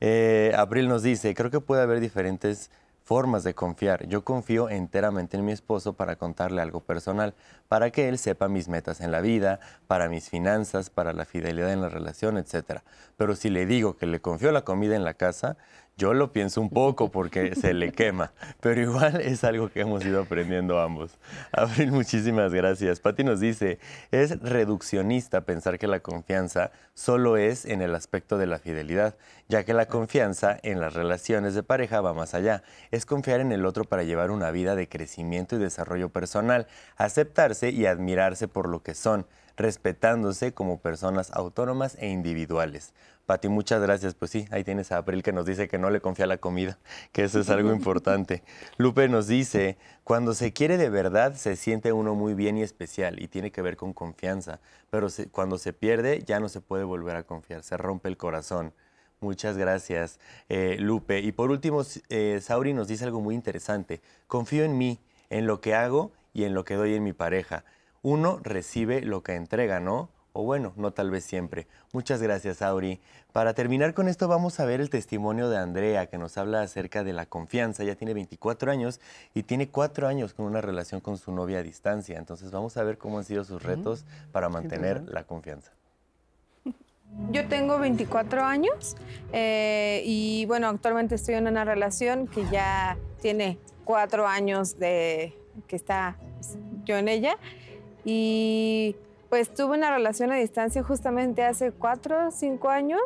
[0.00, 2.70] Eh, Abril nos dice, creo que puede haber diferentes
[3.10, 4.06] formas de confiar.
[4.06, 7.34] Yo confío enteramente en mi esposo para contarle algo personal,
[7.66, 11.72] para que él sepa mis metas en la vida, para mis finanzas, para la fidelidad
[11.72, 12.82] en la relación, etc.
[13.16, 15.56] Pero si le digo que le confío la comida en la casa,
[16.00, 20.02] yo lo pienso un poco porque se le quema, pero igual es algo que hemos
[20.02, 21.18] ido aprendiendo ambos.
[21.52, 23.00] Abril, muchísimas gracias.
[23.00, 23.78] Patti nos dice,
[24.10, 29.14] es reduccionista pensar que la confianza solo es en el aspecto de la fidelidad,
[29.46, 32.62] ya que la confianza en las relaciones de pareja va más allá.
[32.90, 37.68] Es confiar en el otro para llevar una vida de crecimiento y desarrollo personal, aceptarse
[37.68, 39.26] y admirarse por lo que son
[39.60, 42.94] respetándose como personas autónomas e individuales.
[43.30, 44.14] Pati, muchas gracias.
[44.14, 46.80] Pues sí, ahí tienes a April que nos dice que no le confía la comida,
[47.12, 48.42] que eso es algo importante.
[48.76, 53.22] Lupe nos dice, cuando se quiere de verdad se siente uno muy bien y especial
[53.22, 54.58] y tiene que ver con confianza,
[54.90, 58.74] pero cuando se pierde ya no se puede volver a confiar, se rompe el corazón.
[59.20, 61.20] Muchas gracias, eh, Lupe.
[61.20, 64.00] Y por último, eh, Sauri nos dice algo muy interesante.
[64.26, 67.64] Confío en mí, en lo que hago y en lo que doy en mi pareja
[68.02, 70.08] uno recibe lo que entrega, ¿no?
[70.32, 71.66] O bueno, no tal vez siempre.
[71.92, 73.00] Muchas gracias, Auri.
[73.32, 77.04] Para terminar con esto, vamos a ver el testimonio de Andrea, que nos habla acerca
[77.04, 77.82] de la confianza.
[77.82, 79.00] Ella tiene 24 años
[79.34, 82.18] y tiene 4 años con una relación con su novia a distancia.
[82.18, 85.72] Entonces, vamos a ver cómo han sido sus retos para mantener la confianza.
[87.32, 88.96] Yo tengo 24 años
[89.32, 95.76] eh, y bueno, actualmente estoy en una relación que ya tiene 4 años de que
[95.76, 96.16] está
[96.84, 97.36] yo en ella.
[98.04, 98.96] Y
[99.30, 103.00] pues tuve una relación a distancia justamente hace cuatro o cinco años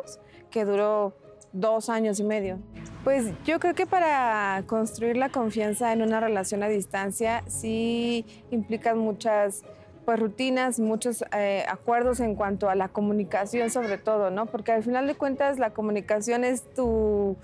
[0.49, 1.15] que duró
[1.53, 2.59] dos años y medio.
[3.03, 8.97] Pues yo creo que para construir la confianza en una relación a distancia sí implican
[8.97, 9.61] muchas
[10.03, 14.47] pues, rutinas, muchos eh, acuerdos en cuanto a la comunicación sobre todo, ¿no?
[14.47, 17.37] Porque al final de cuentas la comunicación es tu,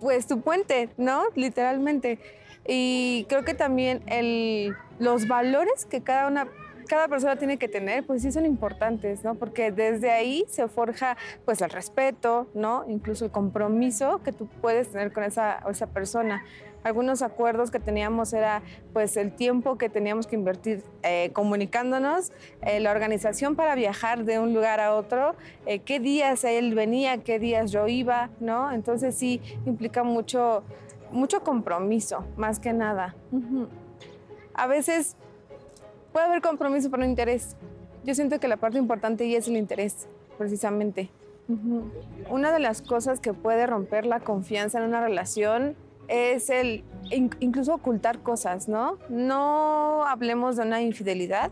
[0.00, 1.22] pues tu puente, ¿no?
[1.36, 2.18] Literalmente.
[2.66, 6.48] Y creo que también el, los valores que cada una
[6.92, 9.34] cada persona tiene que tener, pues sí son importantes, ¿no?
[9.34, 12.84] Porque desde ahí se forja pues el respeto, ¿no?
[12.86, 16.44] Incluso el compromiso que tú puedes tener con esa, esa persona.
[16.84, 18.60] Algunos acuerdos que teníamos era
[18.92, 24.38] pues el tiempo que teníamos que invertir eh, comunicándonos, eh, la organización para viajar de
[24.38, 28.70] un lugar a otro, eh, qué días él venía, qué días yo iba, ¿no?
[28.70, 30.62] Entonces sí implica mucho,
[31.10, 33.14] mucho compromiso, más que nada.
[34.52, 35.16] A veces
[36.12, 37.56] puede haber compromiso pero no interés.
[38.04, 41.10] Yo siento que la parte importante y es el interés, precisamente.
[42.30, 45.76] Una de las cosas que puede romper la confianza en una relación
[46.08, 48.98] es el incluso ocultar cosas, ¿no?
[49.08, 51.50] No hablemos de una infidelidad,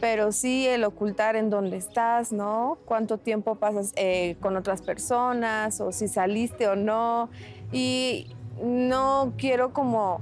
[0.00, 2.78] pero sí el ocultar en dónde estás, ¿no?
[2.84, 7.30] Cuánto tiempo pasas eh, con otras personas o si saliste o no.
[7.72, 10.20] Y no quiero como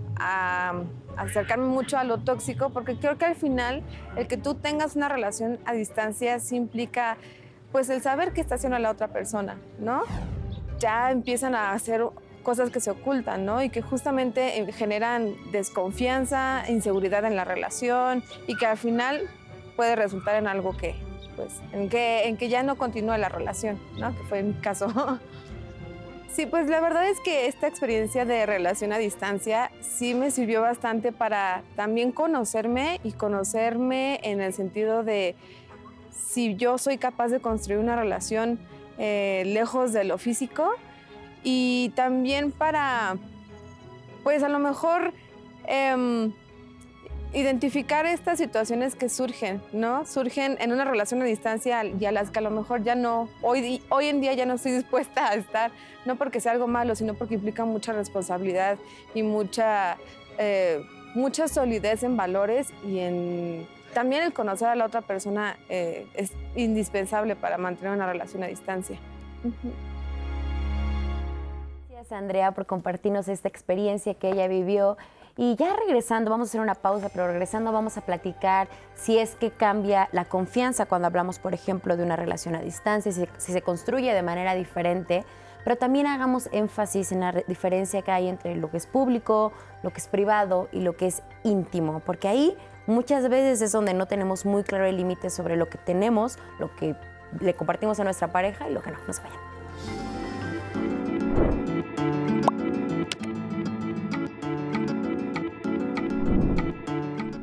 [1.16, 3.82] acercarme mucho a lo tóxico porque creo que al final
[4.16, 7.16] el que tú tengas una relación a distancia implica
[7.72, 10.02] pues el saber qué está haciendo la otra persona, ¿no?
[10.78, 12.02] Ya empiezan a hacer
[12.42, 13.62] cosas que se ocultan, ¿no?
[13.62, 19.28] Y que justamente eh, generan desconfianza, inseguridad en la relación y que al final
[19.76, 20.94] puede resultar en algo que,
[21.36, 24.16] pues, en que, en que ya no continúa la relación, ¿no?
[24.16, 24.88] Que fue mi caso.
[26.32, 30.62] Sí, pues la verdad es que esta experiencia de relación a distancia sí me sirvió
[30.62, 35.34] bastante para también conocerme y conocerme en el sentido de
[36.12, 38.60] si yo soy capaz de construir una relación
[38.96, 40.70] eh, lejos de lo físico.
[41.42, 43.16] Y también para,
[44.22, 45.12] pues a lo mejor...
[45.66, 46.32] Em,
[47.32, 50.04] identificar estas situaciones que surgen, ¿no?
[50.04, 53.28] Surgen en una relación a distancia y a las que a lo mejor ya no,
[53.40, 55.70] hoy, hoy en día ya no estoy dispuesta a estar,
[56.04, 58.78] no porque sea algo malo, sino porque implica mucha responsabilidad
[59.14, 59.96] y mucha,
[60.38, 60.82] eh,
[61.14, 63.66] mucha solidez en valores y en...
[63.94, 68.46] También el conocer a la otra persona eh, es indispensable para mantener una relación a
[68.46, 68.98] distancia.
[71.90, 74.96] Gracias, Andrea, por compartirnos esta experiencia que ella vivió
[75.36, 79.34] y ya regresando, vamos a hacer una pausa, pero regresando vamos a platicar si es
[79.34, 83.62] que cambia la confianza cuando hablamos, por ejemplo, de una relación a distancia, si, se
[83.62, 85.24] construye de manera diferente,
[85.64, 89.90] pero también hagamos énfasis en la diferencia que hay entre lo que es público, lo
[89.90, 94.06] que es privado y lo que es íntimo, porque ahí muchas veces es donde no
[94.06, 96.96] tenemos muy claro el límite sobre lo que tenemos, lo que
[97.40, 98.98] le compartimos a nuestra pareja y lo que no.
[98.98, 99.49] No vayan.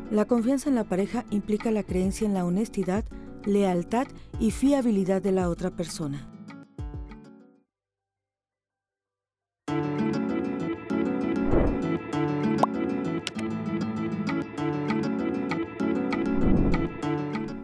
[0.10, 3.04] La confianza en la pareja implica la creencia en la honestidad,
[3.46, 4.08] lealtad
[4.40, 6.30] y fiabilidad de la otra persona.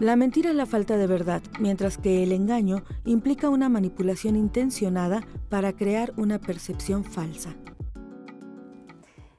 [0.01, 5.25] La mentira es la falta de verdad, mientras que el engaño implica una manipulación intencionada
[5.47, 7.55] para crear una percepción falsa.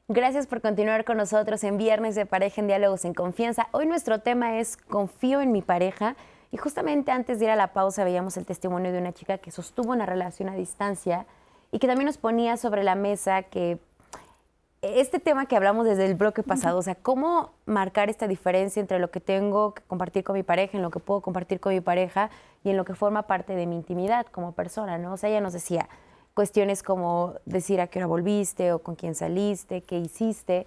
[0.09, 3.69] Gracias por continuar con nosotros en Viernes de Pareja en Diálogos en Confianza.
[3.73, 6.15] Hoy nuestro tema es Confío en mi pareja.
[6.53, 9.51] Y justamente antes de ir a la pausa veíamos el testimonio de una chica que
[9.51, 11.25] sostuvo una relación a distancia
[11.73, 13.79] y que también nos ponía sobre la mesa que
[14.83, 18.99] este tema que hablamos desde el bloque pasado, o sea, cómo marcar esta diferencia entre
[18.99, 21.81] lo que tengo que compartir con mi pareja, en lo que puedo compartir con mi
[21.81, 22.29] pareja
[22.63, 25.15] y en lo que forma parte de mi intimidad como persona, ¿no?
[25.15, 25.89] O sea, ella nos decía
[26.35, 30.67] cuestiones como decir a qué hora volviste o con quién saliste, qué hiciste.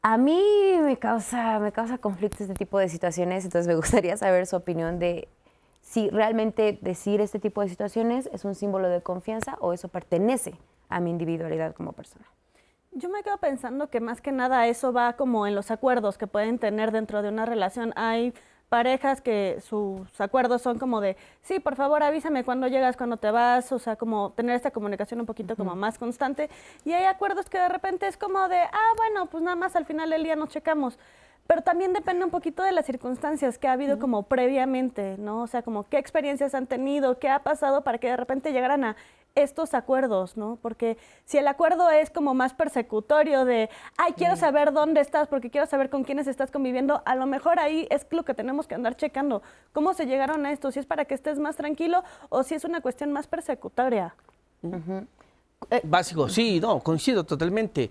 [0.00, 0.40] A mí
[0.82, 4.98] me causa, me causa conflicto este tipo de situaciones, entonces me gustaría saber su opinión
[4.98, 5.28] de
[5.82, 10.54] si realmente decir este tipo de situaciones es un símbolo de confianza o eso pertenece
[10.88, 12.24] a mi individualidad como persona.
[12.92, 16.28] Yo me quedo pensando que más que nada eso va como en los acuerdos que
[16.28, 17.92] pueden tener dentro de una relación.
[17.96, 18.32] Hay
[18.68, 23.30] parejas que sus acuerdos son como de, sí, por favor avísame cuando llegas, cuando te
[23.30, 26.50] vas, o sea, como tener esta comunicación un poquito como más constante.
[26.84, 29.86] Y hay acuerdos que de repente es como de, ah, bueno, pues nada más al
[29.86, 30.98] final del día nos checamos.
[31.46, 35.42] Pero también depende un poquito de las circunstancias que ha habido como previamente, ¿no?
[35.42, 38.84] O sea, como qué experiencias han tenido, qué ha pasado para que de repente llegaran
[38.84, 38.96] a
[39.34, 40.58] estos acuerdos, ¿no?
[40.62, 45.50] Porque si el acuerdo es como más persecutorio de, ay, quiero saber dónde estás porque
[45.50, 48.76] quiero saber con quiénes estás conviviendo, a lo mejor ahí es lo que tenemos que
[48.76, 49.42] andar checando.
[49.72, 50.70] ¿Cómo se llegaron a esto?
[50.70, 54.14] Si es para que estés más tranquilo o si es una cuestión más persecutoria.
[55.82, 57.90] Básico, sí, no, coincido totalmente.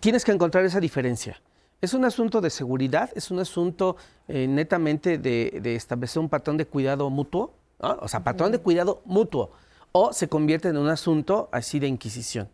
[0.00, 1.40] Tienes que encontrar esa diferencia.
[1.82, 3.96] Es un asunto de seguridad, es un asunto
[4.28, 9.50] eh, netamente de, establecer un patrón de cuidado mutuo, o sea, patrón de cuidado mutuo,
[9.90, 12.48] o se convierte en un asunto así de inquisición.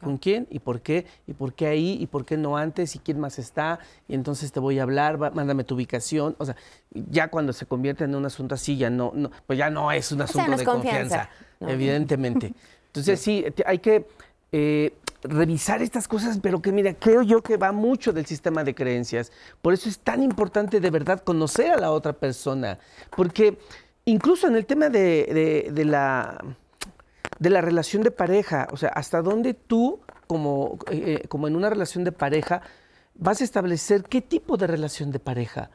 [0.00, 0.46] ¿Con quién?
[0.50, 1.04] ¿Y por qué?
[1.26, 1.98] ¿Y por qué ahí?
[2.00, 2.94] ¿Y por qué no antes?
[2.94, 3.80] ¿Y quién más está?
[4.06, 6.36] Y entonces te voy a hablar, mándame tu ubicación.
[6.38, 6.54] O sea,
[6.94, 10.12] ya cuando se convierte en un asunto así, ya no, no pues ya no es
[10.12, 11.28] un asunto de confianza,
[11.58, 12.54] evidentemente.
[12.86, 14.06] Entonces sí, hay que
[14.52, 18.74] eh, revisar estas cosas, pero que mira, creo yo que va mucho del sistema de
[18.74, 19.32] creencias.
[19.60, 22.78] Por eso es tan importante de verdad conocer a la otra persona,
[23.16, 23.58] porque
[24.04, 26.42] incluso en el tema de, la,
[27.38, 31.70] de la relación de pareja, o sea, hasta dónde tú, como, eh, como en una
[31.70, 32.62] relación de pareja,
[33.14, 35.70] vas a establecer qué tipo de relación de pareja.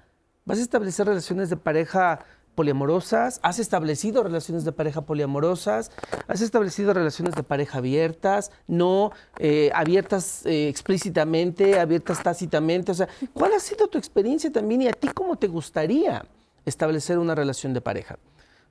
[0.46, 2.20] Vas a establecer relaciones de pareja
[2.56, 5.92] poliamorosas, has establecido relaciones de pareja poliamorosas,
[6.28, 12.92] has establecido relaciones de pareja abiertas, no eh, abiertas eh, explícitamente, abiertas tácitamente.
[12.92, 16.26] O sea, ¿cuál ha sido tu experiencia también y a ti cómo te gustaría
[16.66, 18.18] establecer una relación de pareja?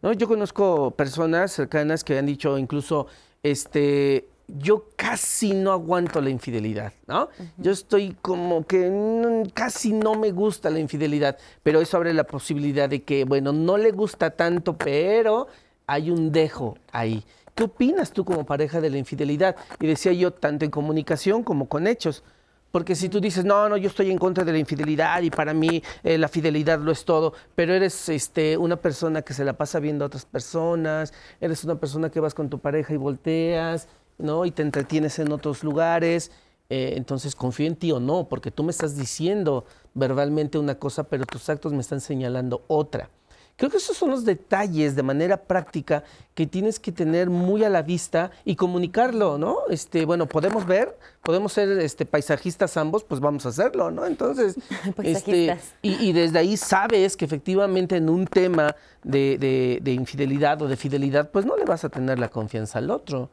[0.02, 0.12] ¿No?
[0.12, 3.06] Yo conozco personas cercanas que han dicho incluso,
[3.42, 7.28] este, yo casi no aguanto la infidelidad, ¿no?
[7.56, 12.88] Yo estoy como que casi no me gusta la infidelidad, pero eso abre la posibilidad
[12.88, 15.48] de que, bueno, no le gusta tanto, pero
[15.86, 17.24] hay un dejo ahí.
[17.54, 19.56] ¿Qué opinas tú como pareja de la infidelidad?
[19.80, 22.24] Y decía yo, tanto en comunicación como con hechos.
[22.72, 25.54] Porque si tú dices, no, no, yo estoy en contra de la infidelidad y para
[25.54, 29.52] mí eh, la fidelidad lo es todo, pero eres este, una persona que se la
[29.52, 33.86] pasa viendo a otras personas, eres una persona que vas con tu pareja y volteas,
[34.18, 34.44] ¿no?
[34.44, 36.30] Y te entretienes en otros lugares.
[36.70, 41.04] Eh, entonces confío en ti o no, porque tú me estás diciendo verbalmente una cosa,
[41.04, 43.10] pero tus actos me están señalando otra.
[43.56, 46.02] Creo que esos son los detalles de manera práctica
[46.34, 49.58] que tienes que tener muy a la vista y comunicarlo, ¿no?
[49.70, 54.06] Este, bueno, podemos ver, podemos ser este, paisajistas ambos, pues vamos a hacerlo, ¿no?
[54.06, 54.56] Entonces,
[55.04, 58.74] este, y, desde ahí sabes que efectivamente en un tema
[59.04, 62.90] de, de infidelidad o de fidelidad, pues no le vas a tener la confianza al
[62.90, 63.30] otro.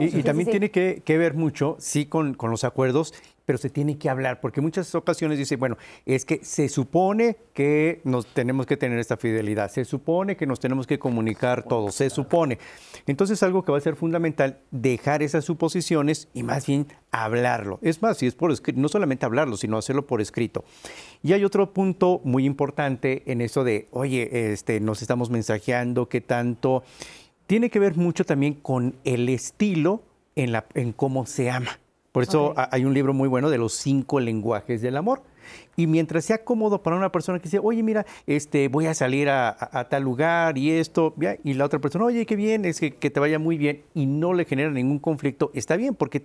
[0.00, 3.14] Y, también tiene que, ver mucho, sí, con, los acuerdos,
[3.44, 8.00] pero se tiene que hablar, porque muchas ocasiones dice, bueno, es que se supone que
[8.04, 12.10] nos tenemos que tener esta fidelidad, se supone que nos tenemos que comunicar todo, se
[12.10, 12.58] supone.
[13.06, 17.78] Entonces algo que va a ser fundamental, dejar esas suposiciones y más bien hablarlo.
[17.82, 20.64] Es más, si es por escrito, no solamente hablarlo, sino hacerlo por escrito.
[21.22, 26.20] Y hay otro punto muy importante en eso de, oye, este, nos estamos mensajeando, qué
[26.20, 26.82] tanto
[27.46, 30.02] tiene que ver mucho también con el estilo
[30.34, 31.78] en, la, en cómo se ama.
[32.12, 35.22] Por eso hay un libro muy bueno de los cinco lenguajes del amor.
[35.76, 39.28] Y mientras sea cómodo para una persona que dice, oye, mira, este, voy a salir
[39.28, 43.20] a, tal lugar y esto, y la otra persona, oye, qué bien, es que, te
[43.20, 46.22] vaya muy bien, y no le genera ningún conflicto, está bien, porque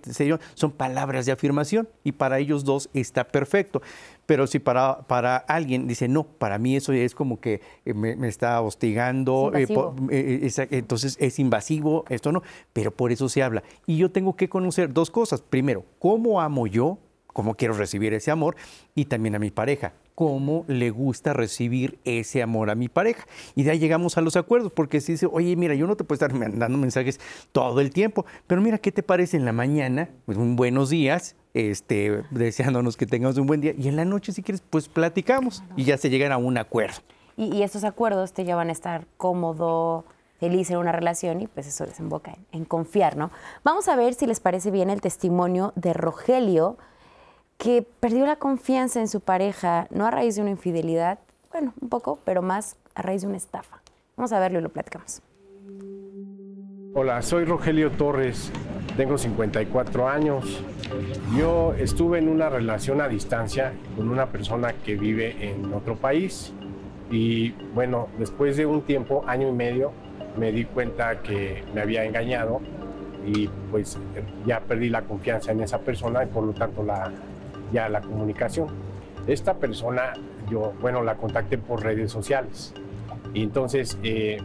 [0.54, 3.82] son palabras de afirmación y para ellos dos está perfecto.
[4.26, 8.28] Pero si para, para alguien dice, no, para mí eso es como que eh, me,
[8.28, 9.66] está hostigando, eh,
[10.10, 12.42] eh, entonces es invasivo, esto no,
[12.72, 13.62] pero por eso se habla.
[13.86, 15.42] Y yo tengo que conocer dos cosas.
[15.42, 16.98] Primero, ¿cómo amo yo?
[17.32, 18.56] cómo quiero recibir ese amor
[18.94, 23.26] y también a mi pareja, cómo le gusta recibir ese amor a mi pareja.
[23.54, 26.04] Y de ahí llegamos a los acuerdos, porque si dice, oye, mira, yo no te
[26.04, 27.20] puedo estar mandando mensajes
[27.52, 30.10] todo el tiempo, pero mira, ¿qué te parece en la mañana?
[30.26, 34.32] Pues un buenos días, este, deseándonos que tengamos un buen día, y en la noche,
[34.32, 36.96] si quieres, pues platicamos y ya se llegan a un acuerdo.
[37.36, 40.04] Y, y estos acuerdos te llevan a estar cómodo,
[40.40, 43.30] feliz en una relación y pues eso desemboca en, en confiar, ¿no?
[43.64, 46.76] Vamos a ver si les parece bien el testimonio de Rogelio,
[47.58, 51.20] que perdió la confianza en su pareja, no a raíz de una infidelidad,
[51.52, 53.80] bueno, un poco, pero más a raíz de una estafa.
[54.16, 55.22] Vamos a verlo y lo platicamos.
[56.94, 58.50] Hola, soy Rogelio Torres,
[58.96, 60.62] tengo 54 años.
[61.36, 66.52] Yo estuve en una relación a distancia con una persona que vive en otro país
[67.10, 69.92] y bueno, después de un tiempo, año y medio,
[70.36, 72.60] me di cuenta que me había engañado
[73.26, 73.98] y pues
[74.46, 77.10] ya perdí la confianza en esa persona y por lo tanto la,
[77.72, 78.68] ya la comunicación.
[79.26, 80.14] Esta persona,
[80.50, 82.74] yo, bueno, la contacté por redes sociales.
[83.34, 84.38] Y entonces eh,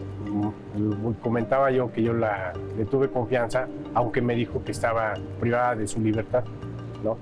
[1.21, 5.87] comentaba yo que yo la, le tuve confianza, aunque me dijo que estaba privada de
[5.87, 6.43] su libertad,
[7.03, 7.17] ¿no?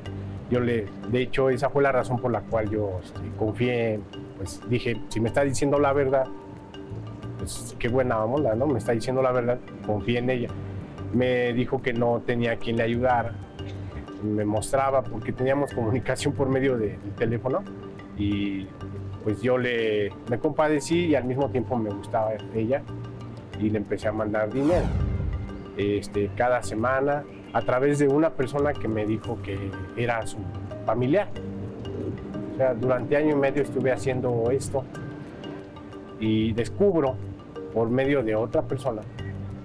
[0.49, 3.99] Yo le, de hecho, esa fue la razón por la cual yo este, confié,
[4.37, 6.27] pues dije, si me está diciendo la verdad,
[7.37, 8.67] pues qué buena onda, ¿no?
[8.67, 10.49] Me está diciendo la verdad, confié en ella.
[11.13, 13.33] Me dijo que no tenía quien le ayudara,
[14.23, 17.63] me mostraba, porque teníamos comunicación por medio del teléfono,
[18.17, 18.67] y
[19.23, 22.83] pues yo le, me compadecí y al mismo tiempo me gustaba ella
[23.59, 24.85] y le empecé a mandar dinero.
[25.77, 29.57] Este, cada semana a través de una persona que me dijo que
[29.95, 30.37] era su
[30.85, 31.29] familiar.
[32.53, 34.83] O sea, durante año y medio estuve haciendo esto
[36.19, 37.15] y descubro
[37.73, 39.01] por medio de otra persona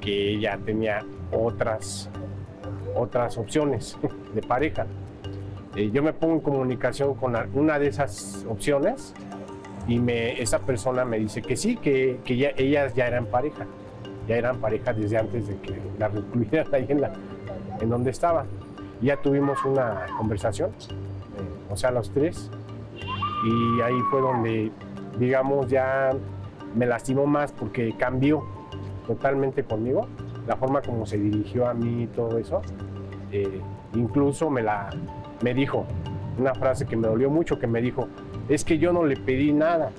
[0.01, 2.11] que ella tenía otras,
[2.95, 3.97] otras opciones
[4.35, 4.87] de pareja.
[5.77, 9.15] Eh, yo me pongo en comunicación con una de esas opciones
[9.87, 13.67] y me, esa persona me dice que sí, que, que ya, ellas ya eran pareja,
[14.31, 17.13] ya eran pareja desde antes de que la recluyeran ahí en, la,
[17.81, 18.47] en donde estaba.
[19.03, 22.49] Ya tuvimos una conversación, eh, o sea, los tres,
[23.45, 24.71] y ahí fue donde,
[25.19, 26.13] digamos, ya
[26.77, 28.45] me lastimó más porque cambió
[29.05, 30.07] totalmente conmigo,
[30.47, 32.63] la forma como se dirigió a mí y todo eso.
[33.33, 33.61] Eh,
[33.95, 34.91] incluso me, la,
[35.43, 35.87] me dijo
[36.39, 38.07] una frase que me dolió mucho, que me dijo,
[38.49, 39.91] es que yo no le pedí nada,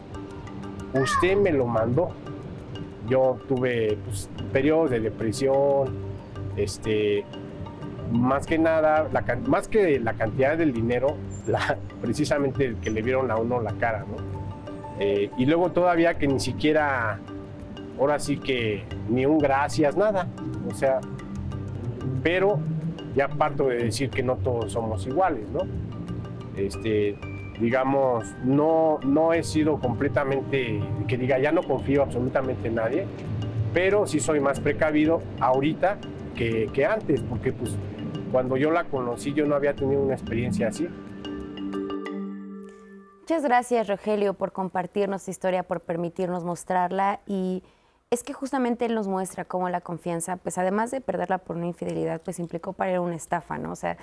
[0.93, 2.11] usted me lo mandó.
[3.11, 5.89] Yo tuve pues, periodos de depresión,
[6.55, 7.25] este,
[8.09, 11.17] más que nada, la, más que la cantidad del dinero,
[12.01, 14.15] precisamente el que le vieron a uno la cara, ¿no?
[14.97, 17.19] Eh, y luego todavía que ni siquiera,
[17.99, 20.29] ahora sí que ni un gracias, nada.
[20.71, 21.01] O sea,
[22.23, 22.59] pero
[23.13, 25.61] ya parto de decir que no todos somos iguales, ¿no?
[26.55, 27.17] Este,
[27.61, 33.05] digamos, no, no he sido completamente, que diga, ya no confío absolutamente en nadie,
[33.73, 35.99] pero sí soy más precavido ahorita
[36.35, 37.77] que, que antes, porque pues
[38.31, 40.89] cuando yo la conocí yo no había tenido una experiencia así.
[43.21, 47.21] Muchas gracias, Rogelio, por compartirnos esta historia, por permitirnos mostrarla.
[47.25, 47.63] Y
[48.09, 51.67] es que justamente él nos muestra cómo la confianza, pues además de perderla por una
[51.67, 53.71] infidelidad, pues implicó para él una estafa, ¿no?
[53.71, 53.95] O sea,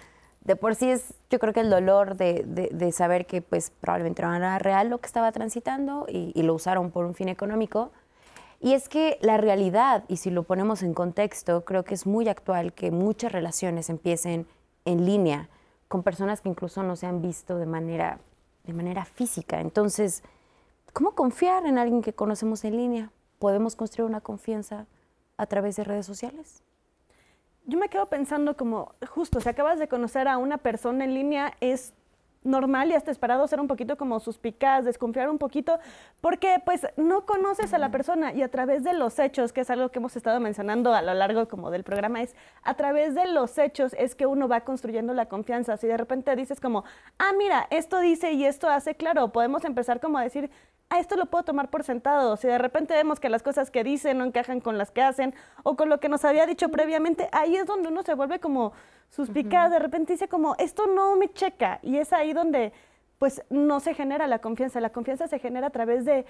[0.49, 2.43] de por sí es, yo creo que el dolor de,
[2.73, 6.55] de, saber que pues probablemente no era real lo que estaba transitando y, y, lo
[6.55, 7.93] usaron por un fin económico.
[8.59, 12.31] Y es que la realidad, y si lo ponemos en contexto, creo que es muy
[12.31, 14.47] actual que muchas relaciones empiecen
[14.87, 15.51] en línea
[15.87, 18.19] con personas que incluso no se han visto de manera,
[18.65, 19.61] de manera física.
[19.61, 20.23] Entonces,
[20.95, 23.13] ¿cómo confiar en alguien que conocemos en línea?
[23.39, 24.87] ¿Podemos construir una confianza
[25.37, 26.63] a través de redes sociales?
[27.69, 31.53] Yo me quedo pensando como, justo, si acabas de conocer a una persona en línea,
[31.61, 31.93] es
[32.43, 35.79] normal y hasta esperado ser un poquito como suspicaz, desconfiar un poquito,
[36.23, 39.69] porque pues no conoces a la persona y a través de los hechos, que es
[39.69, 43.27] algo que hemos estado mencionando a lo largo como del programa, es a través de
[43.27, 45.77] los hechos es que uno va construyendo la confianza.
[45.77, 46.85] Si de repente dices como,
[47.19, 50.51] ah, mira, esto dice y esto hace, claro, podemos empezar como a decir,
[50.91, 52.37] ah, esto lo puedo tomar por sentado.
[52.37, 55.35] Si de repente vemos que las cosas que dicen no encajan con las que hacen
[55.63, 58.73] o con lo que nos había dicho previamente, ahí es donde uno se vuelve como
[59.11, 59.73] suspicaz, uh -huh.
[59.75, 61.79] de repente dice como, esto no me checa.
[61.83, 62.73] Y es ahí donde
[63.19, 64.81] pues no se genera la confianza.
[64.81, 66.25] La confianza se genera a través de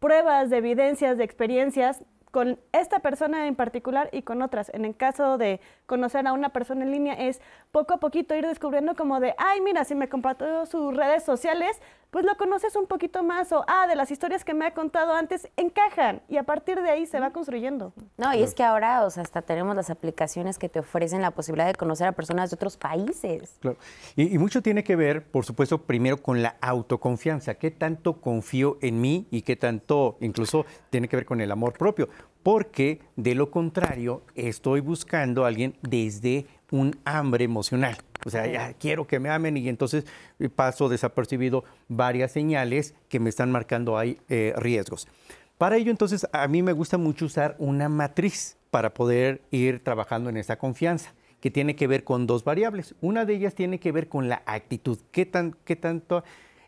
[0.00, 4.70] pruebas, de evidencias, de experiencias con esta persona en particular y con otras.
[4.74, 7.40] En el caso de conocer a una persona en línea es
[7.70, 11.80] poco a poquito ir descubriendo como de, ay, mira, si me compartió sus redes sociales,
[12.12, 15.14] pues lo conoces un poquito más o, ah, de las historias que me ha contado
[15.14, 17.94] antes, encajan y a partir de ahí se va construyendo.
[18.18, 21.30] No, y es que ahora, o sea, hasta tenemos las aplicaciones que te ofrecen la
[21.30, 23.56] posibilidad de conocer a personas de otros países.
[23.60, 23.78] Claro.
[24.14, 27.54] Y, y mucho tiene que ver, por supuesto, primero con la autoconfianza.
[27.54, 31.72] ¿Qué tanto confío en mí y qué tanto incluso tiene que ver con el amor
[31.72, 32.10] propio?
[32.42, 37.96] Porque de lo contrario, estoy buscando a alguien desde un hambre emocional.
[38.24, 40.04] O sea, ya quiero que me amen y entonces
[40.54, 45.08] paso desapercibido varias señales que me están marcando ahí eh, riesgos.
[45.58, 50.30] Para ello, entonces, a mí me gusta mucho usar una matriz para poder ir trabajando
[50.30, 52.94] en esa confianza, que tiene que ver con dos variables.
[53.00, 54.98] Una de ellas tiene que ver con la actitud.
[55.12, 56.24] ¿Qué, tan, qué tanto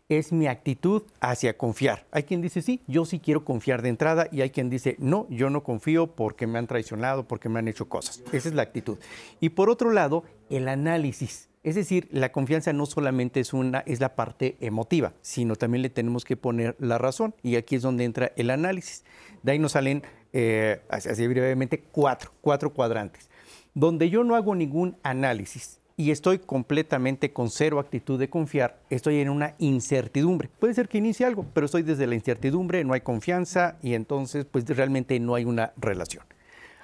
[0.09, 2.05] es mi actitud hacia confiar.
[2.11, 5.27] Hay quien dice, sí, yo sí quiero confiar de entrada y hay quien dice, no,
[5.29, 8.21] yo no confío porque me han traicionado, porque me han hecho cosas.
[8.31, 8.97] Esa es la actitud.
[9.39, 11.49] Y por otro lado, el análisis.
[11.63, 15.89] Es decir, la confianza no solamente es, una, es la parte emotiva, sino también le
[15.89, 17.33] tenemos que poner la razón.
[17.41, 19.03] Y aquí es donde entra el análisis.
[19.41, 23.31] De ahí nos salen, eh, así brevemente, cuatro, cuatro cuadrantes.
[23.73, 29.19] Donde yo no hago ningún análisis, y estoy completamente con cero actitud de confiar, estoy
[29.19, 30.49] en una incertidumbre.
[30.59, 34.45] Puede ser que inicie algo, pero estoy desde la incertidumbre, no hay confianza y entonces
[34.45, 36.25] pues realmente no hay una relación.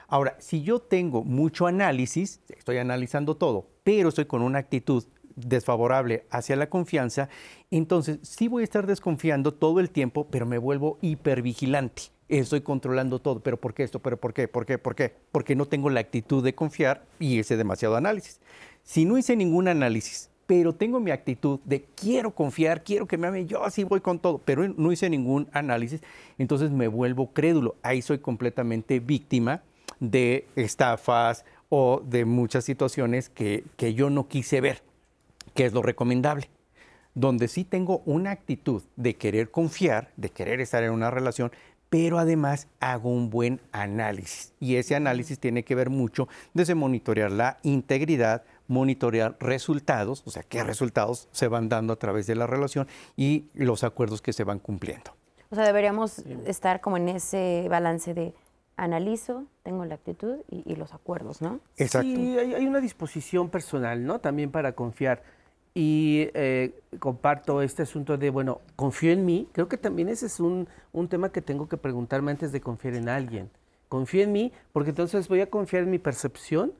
[0.07, 5.05] Ahora, si yo tengo mucho análisis, estoy analizando todo, pero estoy con una actitud
[5.35, 7.29] desfavorable hacia la confianza,
[7.69, 12.03] entonces sí voy a estar desconfiando todo el tiempo, pero me vuelvo hipervigilante.
[12.27, 13.99] Estoy controlando todo, pero ¿por qué esto?
[13.99, 14.47] ¿Pero por qué?
[14.47, 14.77] ¿Por qué?
[14.77, 15.13] ¿Por qué?
[15.33, 18.39] Porque no tengo la actitud de confiar y ese demasiado análisis.
[18.83, 23.27] Si no hice ningún análisis, pero tengo mi actitud de quiero confiar, quiero que me
[23.27, 26.01] amen, yo así voy con todo, pero no hice ningún análisis,
[26.37, 27.75] entonces me vuelvo crédulo.
[27.83, 29.63] Ahí soy completamente víctima
[30.01, 34.83] de estafas o de muchas situaciones que, que yo no quise ver,
[35.53, 36.49] que es lo recomendable.
[37.13, 41.51] Donde sí tengo una actitud de querer confiar, de querer estar en una relación,
[41.89, 44.53] pero además hago un buen análisis.
[44.59, 50.43] Y ese análisis tiene que ver mucho desde monitorear la integridad, monitorear resultados, o sea,
[50.43, 54.45] qué resultados se van dando a través de la relación y los acuerdos que se
[54.45, 55.11] van cumpliendo.
[55.49, 58.33] O sea, deberíamos estar como en ese balance de
[58.77, 61.59] analizo, tengo la actitud y, los acuerdos, ¿no?
[61.75, 62.07] Exacto.
[62.07, 64.19] Sí, hay, una disposición personal, ¿no?
[64.19, 65.21] También para confiar.
[65.73, 69.49] Y eh, comparto este asunto de, bueno, confío en mí.
[69.51, 72.95] Creo que también ese es un, un tema que tengo que preguntarme antes de confiar
[72.95, 73.49] en alguien.
[73.89, 76.73] Confío en mí porque entonces voy a confiar en mi percepción,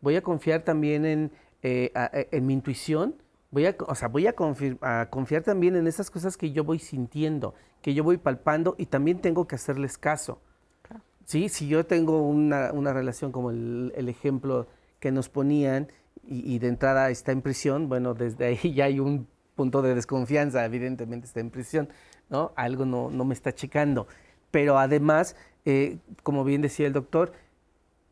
[0.00, 1.32] voy a confiar también en,
[1.62, 3.14] eh, eh, en mi intuición,
[3.50, 7.54] voy a, o sea, voy a, confiar también en esas cosas que yo voy sintiendo,
[7.82, 10.40] que yo voy palpando y también tengo que hacerles caso.
[11.24, 11.50] ¿Sí?
[11.50, 14.66] Si yo tengo una, una relación como el, el, ejemplo
[14.98, 15.88] que nos ponían
[16.26, 19.94] y, y, de entrada está en prisión, bueno, desde ahí ya hay un punto de
[19.94, 21.88] desconfianza, evidentemente está en prisión,
[22.30, 22.52] ¿no?
[22.56, 24.06] Algo no, no me está checando.
[24.50, 27.32] Pero además, eh, como bien decía el doctor,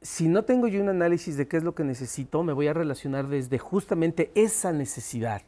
[0.02, 2.72] si no tengo yo un análisis de qué es lo que necesito, me voy a
[2.72, 5.42] relacionar desde justamente esa necesidad.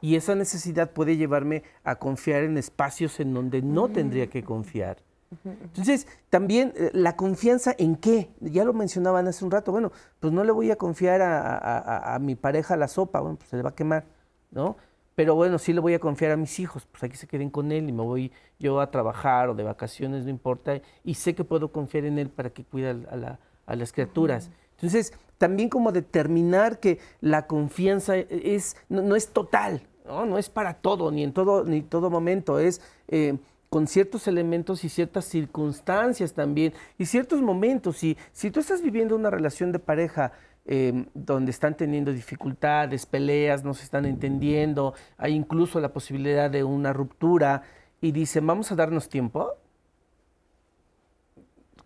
[0.00, 4.98] Y esa necesidad puede llevarme a confiar en espacios en donde no tendría que confiar.
[5.44, 10.32] Entonces, también eh, la confianza en qué, ya lo mencionaban hace un rato, bueno, pues
[10.32, 13.70] no le voy a confiar a, mi pareja la sopa, bueno, pues se le va
[13.70, 14.06] a quemar,
[14.50, 14.76] ¿no?
[15.14, 17.72] Pero bueno, sí le voy a confiar a mis hijos, pues aquí se queden con
[17.72, 21.44] él y me voy yo a trabajar o de vacaciones, no importa, y sé que
[21.44, 24.50] puedo confiar en él para que cuide a la, a las criaturas.
[24.72, 30.38] Entonces, también como determinar que la confianza es, no, es total, ¿no?
[30.38, 33.38] es para todo, ni en todo, ni todo momento, es eh,
[33.70, 37.98] con ciertos elementos y ciertas circunstancias también, y ciertos momentos.
[37.98, 38.16] Si,
[38.50, 40.32] tú estás viviendo una relación de pareja
[40.66, 46.64] eh, donde están teniendo dificultades, peleas, no se están entendiendo, hay incluso la posibilidad de
[46.64, 47.62] una ruptura,
[48.00, 49.54] y dicen, vamos a darnos tiempo,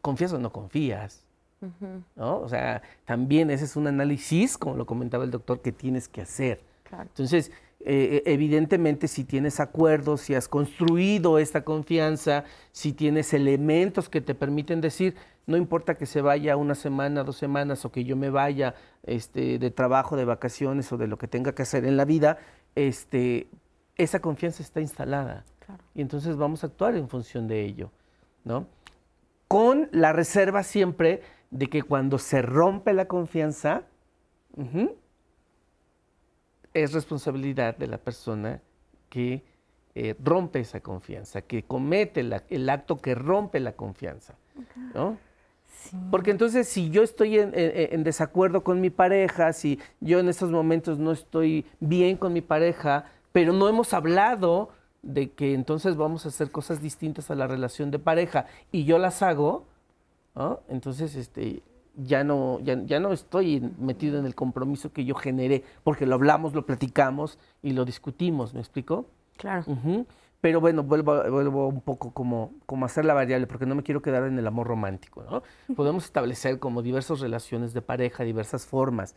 [0.00, 1.26] ¿confías o no confías?
[2.16, 2.40] ¿No?
[2.40, 6.22] O sea, también ese es un análisis, como lo comentaba el doctor, que tienes que
[6.22, 6.60] hacer.
[7.00, 7.50] Entonces,
[7.84, 14.34] eh, evidentemente, si tienes acuerdos, si has construido esta confianza, si tienes elementos que te
[14.34, 18.30] permiten decir, no importa que se vaya una semana, dos semanas, o que yo me
[18.30, 22.04] vaya este, de trabajo, de vacaciones o de lo que tenga que hacer en la
[22.04, 22.38] vida,
[22.76, 23.48] este,
[23.96, 25.44] esa confianza está instalada.
[25.94, 27.90] Y entonces vamos a actuar en función de ello,
[28.44, 28.66] ¿no?
[29.48, 31.22] Con la reserva siempre
[31.52, 33.82] de que cuando se rompe la confianza,
[36.74, 38.60] es responsabilidad de la persona
[39.08, 39.44] que
[39.94, 44.34] eh, rompe esa confianza, que comete el acto que rompe la confianza.
[46.10, 50.98] Porque entonces si yo estoy en, desacuerdo con mi pareja, si yo en estos momentos
[50.98, 54.70] no estoy bien con mi pareja, pero no hemos hablado
[55.02, 58.96] de que entonces vamos a hacer cosas distintas a la relación de pareja y yo
[58.96, 59.66] las hago,
[60.34, 60.60] ¿no?
[60.68, 61.62] entonces este,
[61.96, 66.14] ya, no, ya, ya no estoy metido en el compromiso que yo generé, porque lo
[66.14, 69.06] hablamos, lo platicamos y lo discutimos, ¿me explico?
[69.36, 69.64] Claro.
[70.40, 73.84] Pero bueno, vuelvo, vuelvo un poco como, como a hacer la variable, porque no me
[73.84, 75.42] quiero quedar en el amor romántico, ¿no?
[75.76, 79.14] Podemos establecer como diversas relaciones de pareja, diversas formas,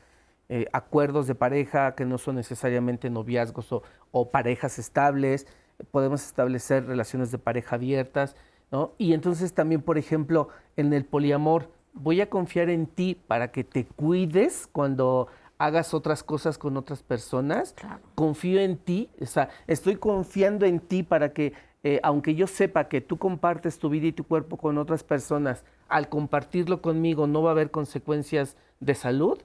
[0.49, 5.47] eh, acuerdos de pareja que no son necesariamente noviazgos o, o parejas estables,
[5.89, 8.36] podemos establecer relaciones de pareja abiertas,
[8.72, 8.93] ¿no?
[8.97, 13.63] Y entonces también, por ejemplo, en el poliamor, voy a confiar en ti para que
[13.63, 17.76] te cuides cuando hagas otras cosas con otras personas.
[18.16, 21.53] Confío en ti, o sea, estoy confiando en ti para que,
[21.84, 25.63] eh, aunque yo sepa que tú compartes tu vida y tu cuerpo con otras personas,
[25.88, 29.39] al compartirlo conmigo no va a haber consecuencias de salud.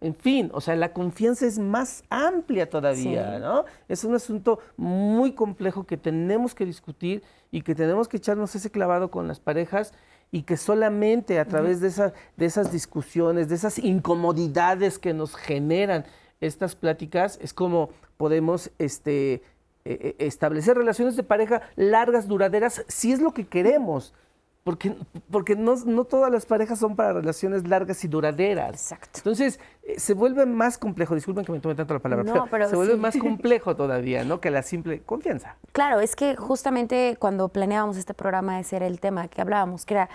[0.00, 3.40] En fin, o sea, la confianza es más amplia todavía, Sí.
[3.40, 3.64] ¿no?
[3.88, 8.70] Es un asunto muy complejo que tenemos que discutir y que tenemos que echarnos ese
[8.70, 9.94] clavado con las parejas
[10.30, 15.36] y que solamente a través de, esa- de esas discusiones, de esas incomodidades que nos
[15.36, 16.04] generan
[16.40, 19.42] estas pláticas, es como podemos este, eh,
[19.84, 24.12] eh, establecer relaciones de pareja largas, duraderas, si es lo que queremos.
[24.64, 24.96] Porque,
[25.30, 28.70] porque no, no todas las parejas son para relaciones largas y duraderas.
[28.70, 29.18] Exacto.
[29.18, 32.70] Entonces, eh, se vuelve más complejo, disculpen que me tome tanto la palabra, No, pero
[32.70, 32.98] se vuelve sí.
[32.98, 34.40] más complejo todavía, ¿no?
[34.40, 35.56] Que la simple confianza.
[35.72, 39.94] Claro, es que justamente cuando planeábamos este programa ese era el tema que hablábamos, que
[39.94, 40.08] era,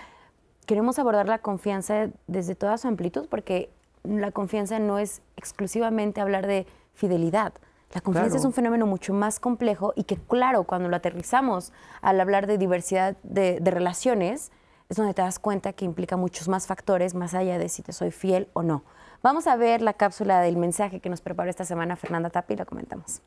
[0.65, 3.69] queremos abordar la confianza desde toda su amplitud, porque
[4.03, 7.53] la confianza no es exclusivamente hablar de fidelidad.
[7.93, 8.39] La confianza Claro.
[8.39, 12.57] es un fenómeno mucho más complejo y que, claro, cuando lo aterrizamos al hablar de
[12.57, 14.51] diversidad de, de relaciones,
[14.89, 17.91] es donde te das cuenta que implica muchos más factores más allá de si te
[17.93, 18.83] soy fiel o no.
[19.21, 22.57] Vamos a ver la cápsula del mensaje que nos preparó esta semana Fernanda Tapi y
[22.57, 23.21] la comentamos.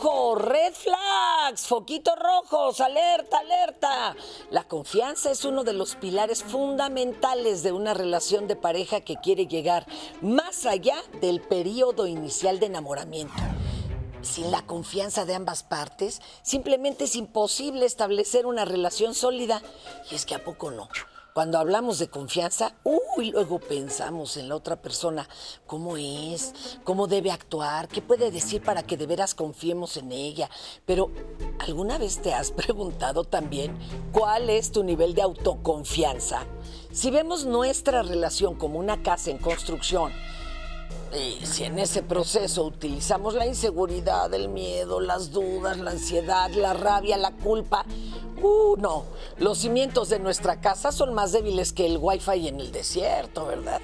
[0.00, 0.36] ¡Ojo!
[0.36, 1.66] ¡Red flags!
[1.66, 2.80] ¡Foquitos rojos!
[2.80, 4.14] ¡Alerta, alerta!
[4.50, 9.46] La confianza es uno de los pilares fundamentales de una relación de pareja que quiere
[9.46, 9.86] llegar
[10.20, 13.42] más allá del periodo inicial de enamoramiento.
[14.22, 19.62] Sin la confianza de ambas partes, simplemente es imposible establecer una relación sólida.
[20.10, 20.88] Y es que a poco no.
[21.38, 25.28] Cuando hablamos de confianza, uy, luego pensamos en la otra persona,
[25.68, 30.50] cómo es, cómo debe actuar, qué puede decir para que de veras confiemos en ella.
[30.84, 31.12] Pero,
[31.60, 33.78] ¿alguna vez te has preguntado también
[34.10, 36.44] cuál es tu nivel de autoconfianza?
[36.90, 40.10] Si vemos nuestra relación como una casa en construcción,
[41.16, 46.74] y si en ese proceso utilizamos la inseguridad, el miedo, las dudas, la ansiedad, la
[46.74, 47.86] rabia, la culpa,
[48.42, 49.04] uh, no,
[49.38, 53.80] los cimientos de nuestra casa son más débiles que el wifi en el desierto, ¿verdad?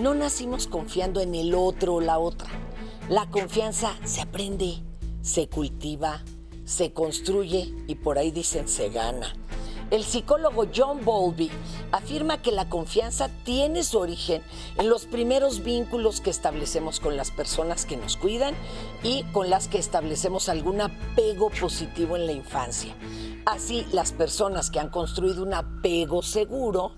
[0.00, 2.48] No nacimos confiando en el otro o la otra.
[3.08, 4.82] La confianza se aprende,
[5.22, 6.22] se cultiva,
[6.64, 9.34] se construye y por ahí dicen se gana.
[9.90, 11.50] El psicólogo John Bowlby
[11.90, 14.40] afirma que la confianza tiene su origen
[14.78, 18.54] en los primeros vínculos que establecemos con las personas que nos cuidan
[19.02, 22.94] y con las que establecemos algún apego positivo en la infancia.
[23.46, 26.92] Así, las personas que han construido un apego seguro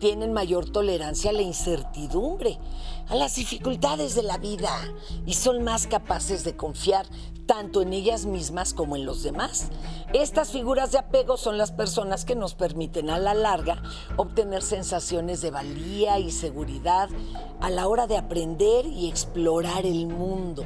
[0.00, 2.58] tienen mayor tolerancia a la incertidumbre,
[3.08, 4.72] a las dificultades de la vida
[5.26, 7.04] y son más capaces de confiar
[7.48, 9.70] tanto en ellas mismas como en los demás.
[10.12, 13.82] Estas figuras de apego son las personas que nos permiten a la larga
[14.18, 17.08] obtener sensaciones de valía y seguridad
[17.60, 20.64] a la hora de aprender y explorar el mundo.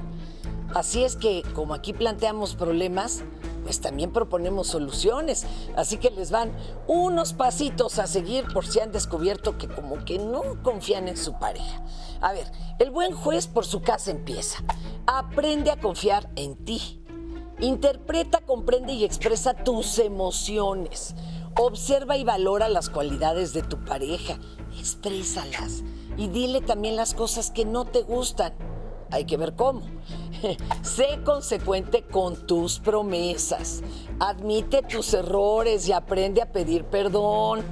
[0.74, 3.22] Así es que, como aquí planteamos problemas,
[3.62, 5.46] pues también proponemos soluciones.
[5.76, 6.50] Así que les van
[6.88, 11.38] unos pasitos a seguir por si han descubierto que como que no confían en su
[11.38, 11.84] pareja.
[12.22, 12.46] A ver,
[12.78, 14.62] el buen juez por su casa empieza.
[15.06, 17.02] Aprende a confiar en ti.
[17.58, 21.16] Interpreta, comprende y expresa tus emociones.
[21.58, 24.38] Observa y valora las cualidades de tu pareja.
[24.78, 25.82] Exprésalas.
[26.16, 28.54] Y dile también las cosas que no te gustan.
[29.10, 29.82] Hay que ver cómo.
[30.82, 33.82] sé consecuente con tus promesas.
[34.20, 37.62] Admite tus errores y aprende a pedir perdón.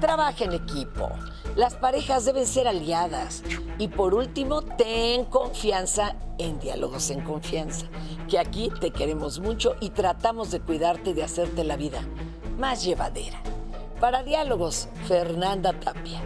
[0.00, 1.10] Trabaja en equipo.
[1.56, 3.42] Las parejas deben ser aliadas.
[3.78, 7.86] Y por último, ten confianza en Diálogos en Confianza,
[8.28, 12.00] que aquí te queremos mucho y tratamos de cuidarte y de hacerte la vida
[12.58, 13.42] más llevadera.
[14.00, 16.20] Para Diálogos, Fernanda Tapia.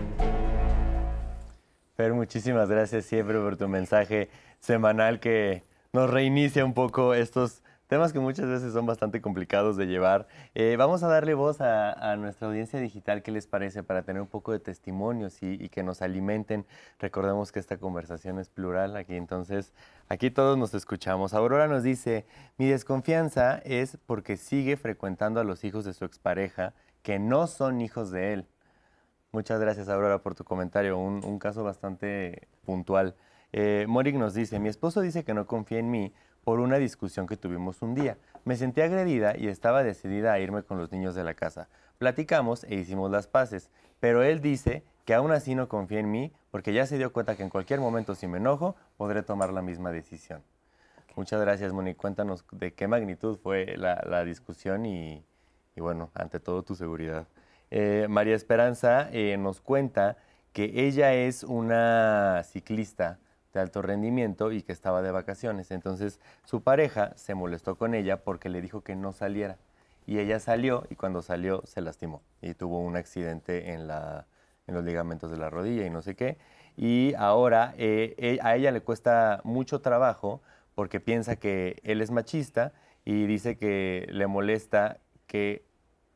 [1.96, 4.28] Fer, muchísimas gracias siempre por tu mensaje
[4.60, 5.64] semanal que
[5.94, 7.61] nos reinicia un poco estos
[7.92, 10.26] temas que muchas veces son bastante complicados de llevar.
[10.54, 13.82] Eh, vamos a darle voz a, nuestra audiencia digital, ¿qué les parece?
[13.82, 16.64] Para tener un poco de testimonios y, que nos alimenten.
[16.98, 19.74] Recordemos que esta conversación es plural aquí, entonces
[20.08, 21.34] aquí todos nos escuchamos.
[21.34, 22.24] Aurora nos dice,
[22.56, 26.72] mi desconfianza es porque sigue frecuentando a los hijos de su expareja
[27.02, 28.46] que no son hijos de él.
[29.32, 30.96] Muchas gracias, Aurora, por tu comentario.
[30.96, 33.16] Un, caso bastante puntual.
[33.52, 36.14] Eh, Morik nos dice, mi esposo dice que no confía en mí
[36.44, 38.18] por una discusión que tuvimos un día.
[38.44, 41.68] Me sentí agredida y estaba decidida a irme con los niños de la casa.
[41.98, 43.70] Platicamos e hicimos las paces,
[44.00, 47.36] pero él dice que aún así no confía en mí porque ya se dio cuenta
[47.36, 50.42] que en cualquier momento si me enojo podré tomar la misma decisión.
[51.14, 51.94] Muchas gracias, Moni.
[51.94, 55.24] Cuéntanos de qué magnitud fue la, discusión y,
[55.76, 57.26] y, bueno, ante todo tu seguridad.
[57.70, 60.16] Eh, María Esperanza eh, nos cuenta
[60.52, 63.18] que ella es una ciclista
[63.52, 65.70] de alto rendimiento y que estaba de vacaciones.
[65.70, 69.58] Entonces su pareja se molestó con ella porque le dijo que no saliera.
[70.06, 75.30] Y ella salió y cuando salió se lastimó y tuvo un accidente en, los ligamentos
[75.30, 76.38] de la rodilla y no sé qué.
[76.76, 80.40] Y ahora eh, a ella le cuesta mucho trabajo
[80.74, 82.72] porque piensa que él es machista
[83.04, 85.64] y dice que le molesta que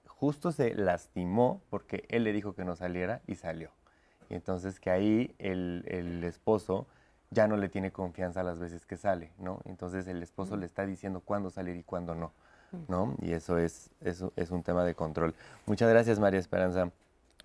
[0.06, 3.70] justo se lastimó porque él le dijo que no saliera y salió.
[4.28, 6.86] Y entonces que ahí el, esposo
[7.30, 9.60] ya no le tiene confianza las veces que sale, ¿no?
[9.64, 12.32] Entonces el esposo le está diciendo cuándo salir y cuándo no,
[12.88, 13.14] ¿no?
[13.20, 15.34] Y eso es, eso es un tema de control.
[15.66, 16.90] Muchas gracias, María Esperanza.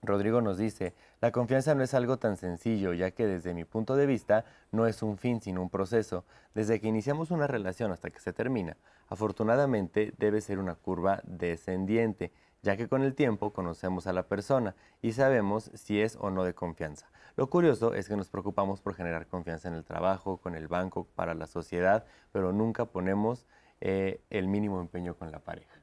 [0.03, 3.95] Rodrigo nos dice, la confianza no es algo tan sencillo, ya que desde mi punto
[3.95, 6.23] de vista no es un fin, sino un proceso.
[6.55, 8.77] Desde que iniciamos una relación hasta que se termina,
[9.09, 12.32] afortunadamente debe ser una curva descendiente
[12.63, 16.43] ya que con el tiempo conocemos a la persona y sabemos si es o no
[16.43, 17.07] de confianza.
[17.36, 21.07] Lo curioso es que nos preocupamos por generar confianza en el trabajo, con el banco,
[21.15, 23.47] para la sociedad, pero nunca ponemos
[23.79, 25.82] eh, el mínimo empeño con la pareja.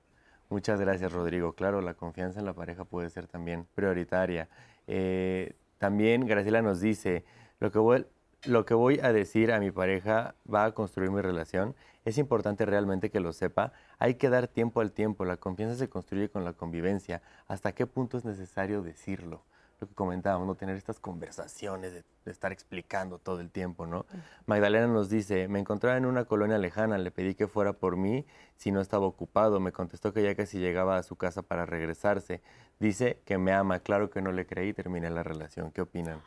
[0.50, 1.52] Muchas gracias, Rodrigo.
[1.52, 4.48] Claro, la confianza en la pareja puede ser también prioritaria.
[4.86, 7.24] Eh, también Graciela nos dice,
[7.60, 8.06] lo que, voy,
[8.44, 11.74] lo que voy a decir a mi pareja va a construir mi relación
[12.08, 13.72] es importante realmente que lo sepa.
[13.98, 15.24] Hay que dar tiempo al tiempo.
[15.24, 17.22] La confianza se construye con la convivencia.
[17.46, 19.42] ¿Hasta qué punto es necesario decirlo?
[19.80, 24.04] Lo que comentábamos, no tener estas conversaciones de, estar explicando todo el tiempo, ¿no?
[24.46, 28.26] Magdalena nos dice, me encontraba en una colonia lejana, le pedí que fuera por mí
[28.56, 29.60] si no estaba ocupado.
[29.60, 32.42] Me contestó que ya casi llegaba a su casa para regresarse.
[32.80, 33.78] Dice que me ama.
[33.80, 35.70] Claro que no le creí y terminé la relación.
[35.70, 36.20] ¿Qué opinan?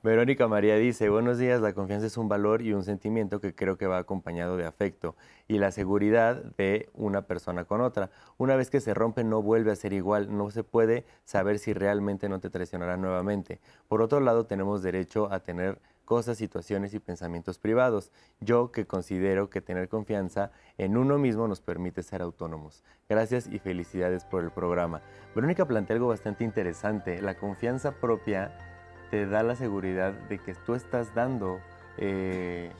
[0.00, 3.76] Verónica María dice, buenos días, la confianza es un valor y un sentimiento que creo
[3.76, 5.16] que va acompañado de afecto
[5.48, 8.08] y la seguridad de una persona con otra.
[8.36, 11.72] Una vez que se rompe no vuelve a ser igual, no se puede saber si
[11.72, 13.58] realmente no te traicionará nuevamente.
[13.88, 18.12] Por otro lado, tenemos derecho a tener cosas, situaciones y pensamientos privados.
[18.38, 22.84] Yo que considero que tener confianza en uno mismo nos permite ser autónomos.
[23.08, 25.02] Gracias y felicidades por el programa.
[25.34, 28.54] Verónica plantea algo bastante interesante, la confianza propia
[29.10, 31.60] te da la seguridad de que tú estás dando
[31.96, 32.70] eh,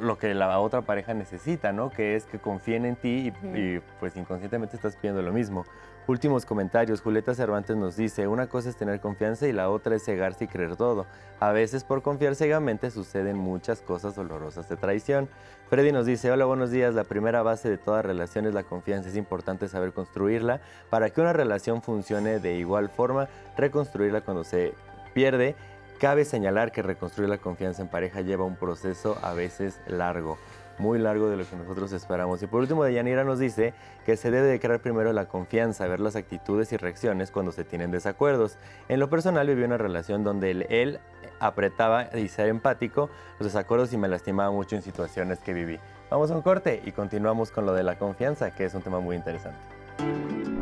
[0.00, 1.90] lo que la otra pareja necesita, ¿no?
[1.90, 5.64] Que es que confíen en ti y, pues inconscientemente estás pidiendo lo mismo.
[6.08, 7.00] Últimos comentarios.
[7.00, 10.48] Julieta Cervantes nos dice, una cosa es tener confianza y la otra es cegarse y
[10.48, 11.06] creer todo.
[11.40, 15.28] A veces por confiar ciegamente suceden muchas cosas dolorosas de traición.
[15.68, 16.94] Freddy nos dice, hola, buenos días.
[16.94, 19.08] La primera base de toda relación es la confianza.
[19.08, 20.60] Es importante saber construirla.
[20.90, 24.74] Para que una relación funcione de igual forma, reconstruirla cuando se
[25.16, 25.56] pierde,
[25.98, 30.36] cabe señalar que reconstruir la confianza en pareja lleva un proceso a veces largo,
[30.76, 32.42] muy largo de lo que nosotros esperamos.
[32.42, 33.72] Y por último, Deyanira nos dice
[34.04, 37.64] que se debe de crear primero la confianza, ver las actitudes y reacciones cuando se
[37.64, 38.58] tienen desacuerdos.
[38.90, 41.00] En lo personal viví una relación donde él,
[41.40, 43.08] apretaba y ser empático
[43.38, 45.80] los desacuerdos y me lastimaba mucho en situaciones que viví.
[46.10, 49.00] Vamos a un corte y continuamos con lo de la confianza, que es un tema
[49.00, 50.55] muy interesante.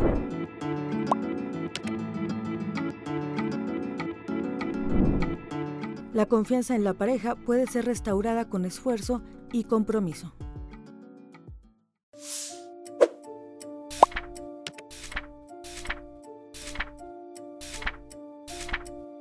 [6.14, 10.32] La confianza en la pareja puede ser restaurada con esfuerzo y compromiso.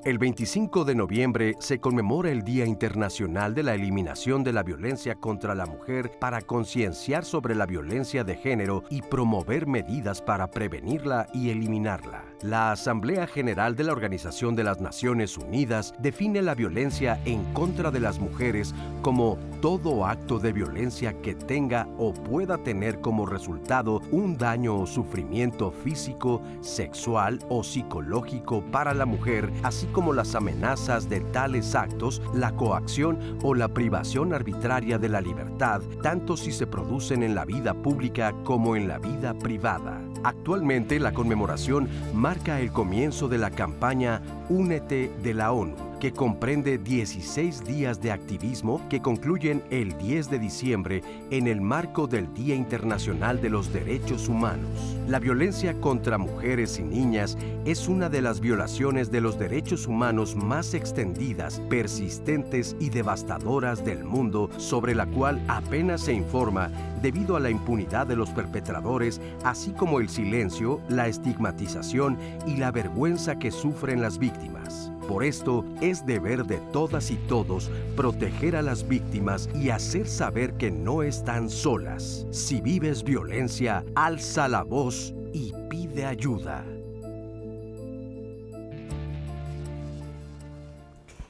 [0.05, 5.15] El 25 de noviembre se conmemora el Día Internacional de la Eliminación de la Violencia
[5.15, 11.27] contra la Mujer para concienciar sobre la violencia de género y promover medidas para prevenirla
[11.33, 12.25] y eliminarla.
[12.41, 17.89] La Asamblea General de la Organización de las Naciones Unidas define la violencia en contra
[17.89, 24.01] de las mujeres como todo acto de violencia que tenga o pueda tener como resultado
[24.11, 31.07] un daño o sufrimiento físico, sexual o psicológico para la mujer, así como las amenazas
[31.07, 36.67] de tales actos, la coacción o la privación arbitraria de la libertad, tanto si se
[36.67, 40.01] producen en la vida pública como en la vida privada.
[40.23, 46.77] Actualmente la conmemoración marca el comienzo de la campaña Únete de la ONU que comprende
[46.77, 51.01] 16 días de activismo que concluyen el 10 de diciembre
[51.31, 54.97] en el marco del Día Internacional de los Derechos Humanos.
[55.07, 60.35] La violencia contra mujeres y niñas es una de las violaciones de los derechos humanos
[60.35, 66.69] más extendidas, persistentes y devastadoras del mundo, sobre la cual apenas se informa
[67.01, 72.71] debido a la impunidad de los perpetradores, así como el silencio, la estigmatización y la
[72.71, 74.92] vergüenza que sufren las víctimas.
[75.07, 80.53] Por esto es deber de todas y todos proteger a las víctimas y hacer saber
[80.53, 82.25] que no están solas.
[82.31, 86.63] Si vives violencia, alza la voz y pide ayuda.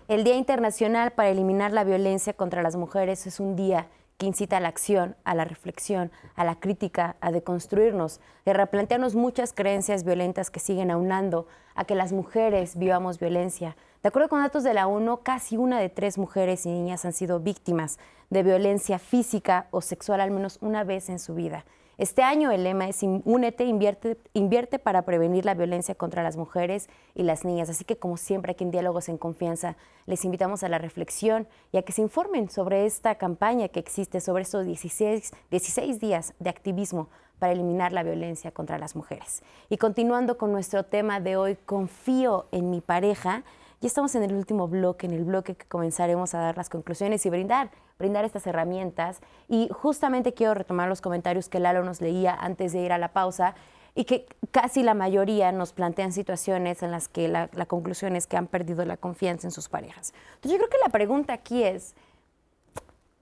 [0.08, 3.88] El Día Internacional para Eliminar la Violencia contra las Mujeres es un día
[4.18, 9.16] que incita a la acción, a la reflexión, a la crítica, a deconstruirnos, de replantearnos
[9.16, 13.76] muchas creencias violentas que siguen aunando a que las mujeres vivamos violencia.
[14.02, 17.14] De acuerdo con datos de la ONU, casi una de tres mujeres y niñas han
[17.14, 18.00] sido víctimas
[18.30, 21.66] de violencia física o sexual al menos una vez en su vida.
[21.98, 26.90] Este año el lema es Únete, invierte, invierte para prevenir la violencia contra las mujeres
[27.14, 27.70] y las niñas.
[27.70, 29.78] Así que como siempre aquí en Diálogos en Confianza
[30.08, 34.22] les invitamos a la reflexión y a que se informen sobre esta campaña que existe,
[34.22, 39.44] sobre estos 16, 16 días de activismo para eliminar la violencia contra las mujeres.
[39.70, 43.44] Y continuando con nuestro tema de hoy, confío en mi pareja.
[43.82, 47.26] Ya estamos en el último bloque, en el bloque que comenzaremos a dar las conclusiones
[47.26, 47.70] y brindar,
[48.00, 49.22] brindar estas herramientas.
[49.48, 53.10] Y justamente quiero retomar los comentarios que Lalo nos leía antes de ir a la
[53.10, 53.56] pausa
[53.96, 58.26] y que casi la mayoría nos plantean situaciones en las que la, la conclusión es
[58.26, 60.14] que han perdido la confianza en sus parejas.
[60.36, 61.96] Entonces yo creo que la pregunta aquí es,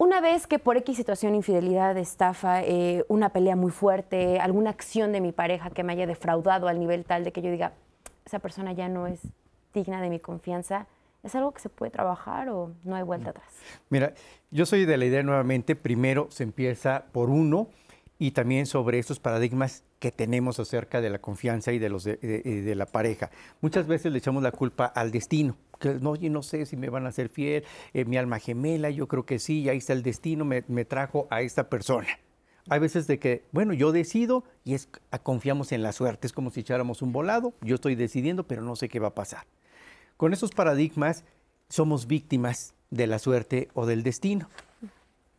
[0.02, 5.12] una vez que por X situación, infidelidad, estafa, eh, una pelea muy fuerte, alguna acción
[5.12, 7.74] de mi pareja que me haya defraudado al nivel tal de que yo diga,
[8.26, 9.20] esa persona ya no es
[9.76, 10.88] digna de mi confianza,
[11.24, 13.54] ¿es algo que se puede trabajar o no hay vuelta atrás?
[13.90, 14.14] Mira,
[14.50, 17.70] yo soy de la idea nuevamente, primero se empieza por uno
[18.18, 22.18] y también sobre estos paradigmas que tenemos acerca de la confianza y de, los de,
[22.18, 23.30] de, de la pareja.
[23.62, 26.90] Muchas veces le echamos la culpa al destino, que no, yo no sé si me
[26.90, 27.64] van a ser fiel,
[27.94, 31.28] eh, mi alma gemela, yo creo que sí, ahí está el destino, me, me trajo
[31.30, 32.08] a esta persona.
[32.70, 34.88] Hay veces de que, bueno, yo decido y es,
[35.24, 38.76] confiamos en la suerte, es como si echáramos un volado, yo estoy decidiendo, pero no
[38.76, 39.46] sé qué va a pasar.
[40.22, 41.24] Con esos paradigmas
[41.68, 44.52] somos víctimas de la suerte o del destino.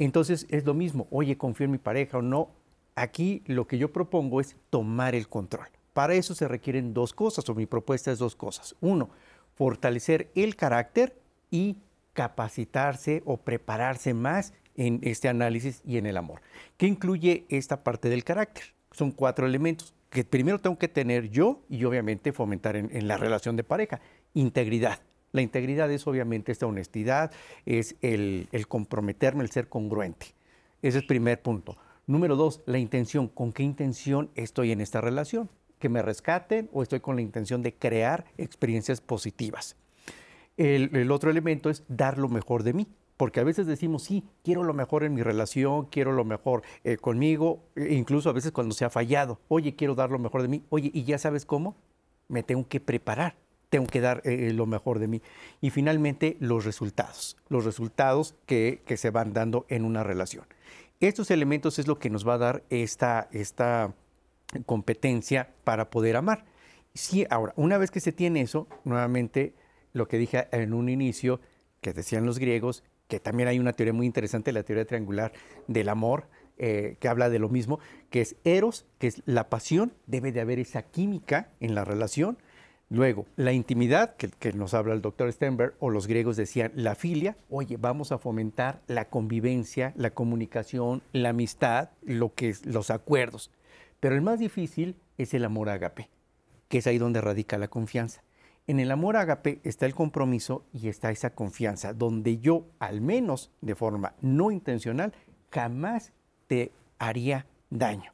[0.01, 2.51] Entonces es lo mismo, oye, confío en mi pareja o no.
[2.97, 5.68] Aquí lo que yo propongo es tomar el control.
[5.93, 8.74] Para eso se requieren dos cosas, o mi propuesta es dos cosas.
[8.80, 9.11] Uno,
[9.55, 11.16] fortalecer el carácter
[11.49, 11.76] y
[12.12, 16.41] capacitarse o prepararse más en este análisis y en el amor.
[16.76, 18.64] ¿Qué incluye esta parte del carácter?
[18.91, 23.16] Son cuatro elementos que primero tengo que tener yo y obviamente fomentar en, en la
[23.16, 24.01] relación de pareja.
[24.35, 25.01] Integridad.
[25.33, 27.33] La integridad es obviamente esta honestidad,
[27.64, 30.26] es el, comprometerme, el ser congruente.
[30.83, 31.76] Ese es el primer punto.
[32.07, 33.28] Número dos, la intención.
[33.28, 35.49] ¿Con qué intención estoy en esta relación?
[35.78, 39.76] ¿Que me rescaten o estoy con la intención de crear experiencias positivas?
[40.59, 44.24] El, el, otro elemento es dar lo mejor de mí, porque a veces decimos, sí,
[44.43, 48.53] quiero lo mejor en mi relación, quiero lo mejor eh, conmigo, e incluso a veces
[48.53, 51.47] cuando se ha fallado, oye, quiero dar lo mejor de mí, oye, ¿y ya sabes
[51.47, 51.76] cómo?
[52.28, 53.37] Me tengo que preparar,
[53.73, 55.23] tengo que dar eh, lo mejor de mí.
[55.62, 60.45] Y finalmente, los resultados, los resultados que, que, se van dando en una relación.
[61.01, 63.95] Estos elementos es lo que nos va a dar esta, esta
[64.66, 66.45] competencia para poder amar.
[66.93, 69.55] Sí, ahora, una vez que se tiene eso, nuevamente
[69.95, 71.41] lo que dije en un inicio,
[71.81, 75.33] que decían los griegos, que también hay una teoría muy interesante, la teoría triangular
[75.66, 76.27] del amor,
[76.59, 80.43] eh, que habla de lo mismo, que es eros, que es la pasión, debe de
[80.43, 82.37] haber esa química en la relación.
[82.93, 87.38] Luego, la intimidad, que, nos habla el doctor Stenberg, o los griegos decían la filia,
[87.49, 93.51] oye, vamos a fomentar la convivencia, la comunicación, la amistad, lo que es los acuerdos.
[93.99, 96.11] Pero el más difícil es el amor ágape,
[96.68, 98.24] que es ahí donde radica la confianza.
[98.66, 103.51] En el amor ágape está el compromiso y está esa confianza, donde yo, al menos
[103.62, 105.14] de forma no intencional,
[105.51, 106.12] jamás
[106.47, 108.11] te haría daño.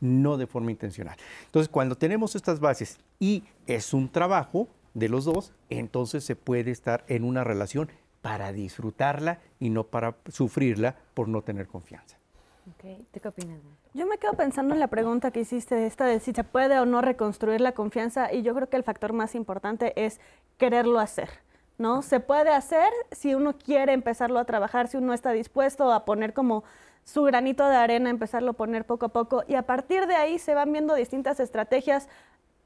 [0.00, 1.16] No de forma intencional.
[1.46, 6.70] Entonces, cuando tenemos estas bases y es un trabajo de los dos, entonces se puede
[6.70, 7.90] estar en una relación
[8.22, 12.16] para disfrutarla y no para sufrirla por no tener confianza.
[12.64, 12.72] ¿Tú
[13.20, 13.60] qué opinas?
[13.94, 16.84] Yo me quedo pensando en la pregunta que hiciste, esta de si se puede o
[16.84, 20.20] no reconstruir la confianza, y yo creo que el factor más importante es
[20.58, 21.30] quererlo hacer.
[21.78, 22.02] ¿no?
[22.02, 26.34] Se puede hacer si uno quiere empezarlo a trabajar, si uno está dispuesto a poner
[26.34, 26.64] como
[27.08, 30.38] su granito de arena, empezarlo a poner poco a poco, y a partir de ahí
[30.38, 32.06] se van viendo distintas estrategias.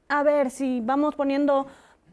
[0.09, 1.65] A ver, si vamos poniendo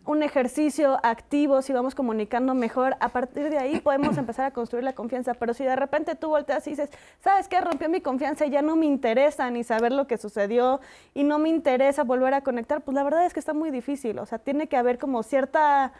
[0.06, 4.84] un ejercicio activo, si vamos comunicando mejor, a partir de ahí podemos empezar a construir
[4.84, 5.34] la confianza.
[5.34, 7.60] Pero si de repente tú volteas y dices, ¿sabes qué?
[7.60, 10.80] Rompió mi confianza y ya no me interesa ni saber lo que sucedió
[11.14, 14.20] y no me interesa volver a conectar, pues la verdad es que está muy difícil.
[14.20, 15.92] O sea, tiene que haber como cierta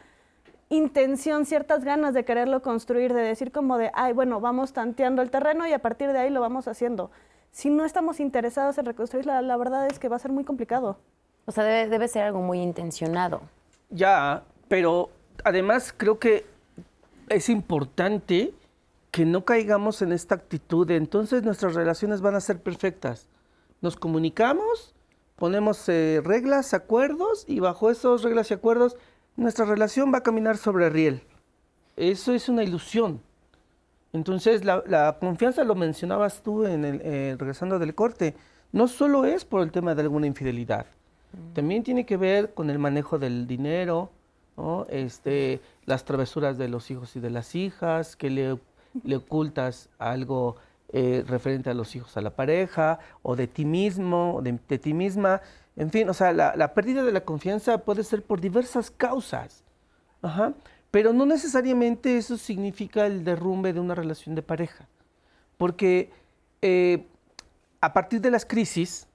[0.70, 5.30] intención, ciertas ganas de quererlo construir, de decir como de, ay, bueno, vamos tanteando el
[5.30, 7.10] terreno y a partir de ahí lo vamos haciendo.
[7.50, 10.96] Si no estamos interesados en reconstruirla, la verdad es que va a ser muy complicado.
[11.44, 13.42] O sea, debe, debe ser algo muy intencionado.
[13.90, 15.10] Ya, pero
[15.44, 16.46] además creo que
[17.28, 18.54] es importante
[19.10, 23.28] que no caigamos en esta actitud de entonces nuestras relaciones van a ser perfectas.
[23.80, 24.94] Nos comunicamos,
[25.34, 28.96] ponemos eh, reglas, acuerdos y bajo esos reglas y acuerdos
[29.40, 31.22] nuestra relación va a caminar sobre riel.
[31.96, 33.20] Eso es una ilusión.
[34.12, 38.34] Entonces la, confianza, lo mencionabas tú en el, eh, regresando del corte,
[38.72, 40.86] no solo es por el tema de alguna infidelidad.
[41.54, 44.10] También tiene que ver con el manejo del dinero,
[44.88, 48.58] este, las travesuras de los hijos y de las hijas, que le,
[49.04, 50.56] le ocultas algo
[50.92, 54.92] eh, referente a los hijos a la pareja, o de ti mismo, de, de ti
[54.92, 55.40] misma.
[55.80, 59.64] En fin, o sea, la, pérdida de la confianza puede ser por diversas causas.
[60.90, 64.86] Pero no necesariamente eso significa el derrumbe de una relación de pareja.
[65.56, 66.10] Porque
[66.60, 67.06] eh,
[67.80, 69.06] a partir de las crisis,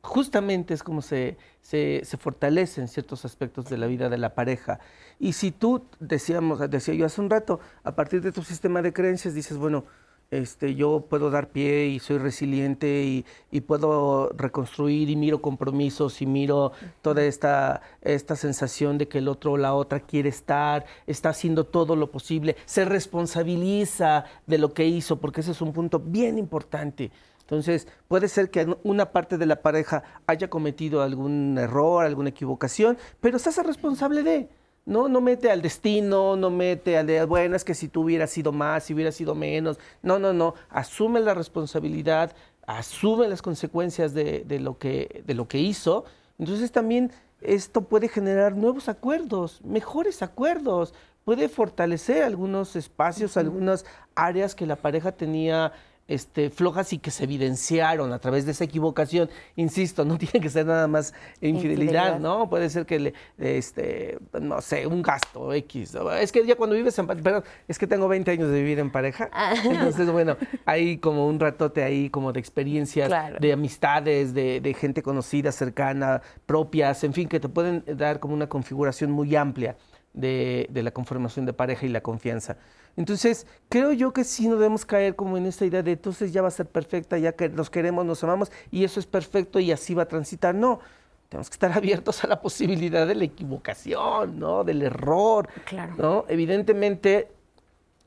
[0.00, 4.80] justamente es como se, se, fortalecen ciertos aspectos de la vida de la pareja.
[5.18, 8.94] Y si tú, decíamos, decía yo hace un rato, a partir de tu sistema de
[8.94, 9.84] creencias dices, bueno,
[10.30, 16.20] este, yo puedo dar pie y soy resiliente y, y, puedo reconstruir y miro compromisos
[16.20, 16.72] y miro
[17.02, 21.64] toda esta, esta sensación de que el otro o la otra quiere estar, está haciendo
[21.64, 26.38] todo lo posible, se responsabiliza de lo que hizo, porque ese es un punto bien
[26.38, 27.10] importante.
[27.46, 32.98] Entonces, puede ser que una parte de la pareja haya cometido algún error, alguna equivocación,
[33.20, 34.48] pero se hace responsable de.
[34.86, 38.30] No, no mete al destino, no mete al de, bueno, es que si tú hubieras
[38.30, 39.78] sido más, si hubieras sido menos.
[40.00, 40.54] No, no, no.
[40.70, 42.34] Asume la responsabilidad,
[42.66, 46.04] asume las consecuencias de, lo, que, de lo que hizo.
[46.38, 47.10] Entonces también
[47.40, 53.84] esto puede generar nuevos acuerdos, mejores acuerdos, puede fortalecer algunos espacios, algunas
[54.14, 55.72] áreas que la pareja tenía
[56.08, 59.28] este, flojas y que se evidenciaron a través de esa equivocación.
[59.56, 62.48] Insisto, no tiene que ser nada más infidelidad, ¿no?
[62.48, 65.96] Puede ser que, le, este, no sé, un gasto X.
[66.20, 68.90] Es que ya cuando vives en perdón, es que tengo 20 años de vivir en
[68.90, 69.28] pareja.
[69.32, 69.54] Ah.
[69.64, 75.02] Entonces, bueno, hay como un ratote ahí como de experiencias, de amistades, de, de gente
[75.02, 79.76] conocida, cercana, propias, en fin, que te pueden dar como una configuración muy amplia
[80.12, 82.56] de, de la conformación de pareja y la confianza.
[82.96, 86.42] Entonces, creo yo que sí no debemos caer como en esta idea de entonces ya
[86.42, 89.70] va a ser perfecta, ya que nos queremos, nos amamos y eso es perfecto y
[89.70, 90.54] así va a transitar.
[90.54, 90.80] No,
[91.28, 94.64] tenemos que estar abiertos a la posibilidad de la equivocación, ¿no?
[94.64, 95.48] Del error.
[95.66, 95.94] Claro.
[95.98, 96.24] ¿no?
[96.28, 97.28] Evidentemente,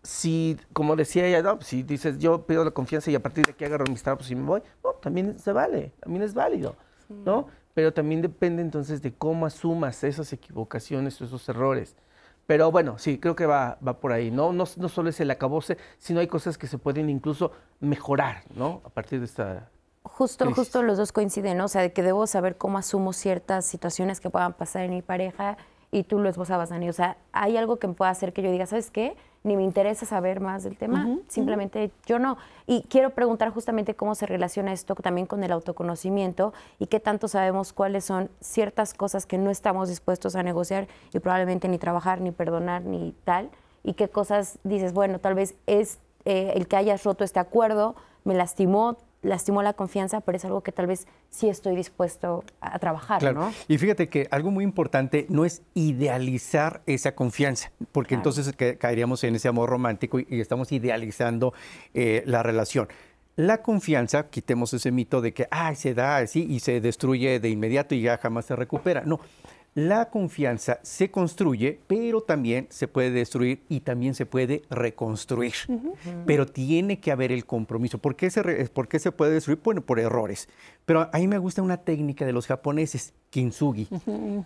[0.02, 3.52] si, como decía ella, no, si dices yo pido la confianza y a partir de
[3.52, 6.76] aquí agarro mis trapos y me voy, no, también se vale, también es válido,
[7.10, 7.48] ¿no?
[7.74, 11.96] Pero también depende entonces de cómo asumas esas equivocaciones o esos errores.
[12.50, 14.52] Pero bueno, sí, creo que va, va por ahí, ¿no?
[14.54, 14.64] ¿no?
[14.76, 18.82] No solo es el acabose, sino hay cosas que se pueden incluso mejorar, ¿no?
[18.86, 19.70] A partir de esta
[20.02, 21.66] Justo, justo los dos coinciden, ¿no?
[21.66, 25.04] O sea, de que debo saber cómo asumo ciertas situaciones que puedan pasar en mi
[25.04, 25.58] pareja
[25.92, 26.90] y tú lo esbozabas, Dani.
[26.90, 29.16] O sea, hay algo que me pueda hacer que yo diga, ¿sabes qué?
[29.44, 32.38] Ni me interesa saber más del tema, simplemente yo no.
[32.68, 37.30] Y quiero preguntar justamente cómo se relaciona esto también con el autoconocimiento y qué tanto
[37.30, 42.20] sabemos cuáles son ciertas cosas que no estamos dispuestos a negociar y probablemente ni trabajar,
[42.20, 43.50] ni perdonar, ni tal.
[43.82, 47.96] Y qué cosas dices, bueno, tal vez es eh, el que hayas roto este acuerdo,
[48.26, 52.80] me lastimó, lastimó la confianza, pero es algo que tal vez sí estoy dispuesto a
[52.80, 53.52] trabajar, ¿no?
[53.68, 59.36] Y fíjate que algo muy importante no es idealizar esa confianza, porque entonces caeríamos en
[59.36, 61.54] ese amor romántico y, estamos idealizando
[61.94, 62.88] eh, la relación.
[63.36, 67.50] La confianza, quitemos ese mito de que, ay, se da así y se destruye de
[67.50, 69.04] inmediato y ya jamás se recupera.
[69.06, 69.22] No,
[69.80, 75.54] La confianza se construye, pero también se puede destruir y también se puede reconstruir.
[76.26, 77.98] Pero tiene que haber el compromiso.
[77.98, 79.62] ¿Por qué, se ¿Por qué se puede destruir?
[79.64, 80.50] Bueno, por errores.
[80.86, 83.88] Pero a mí me gusta una técnica de los japoneses, kintsugi.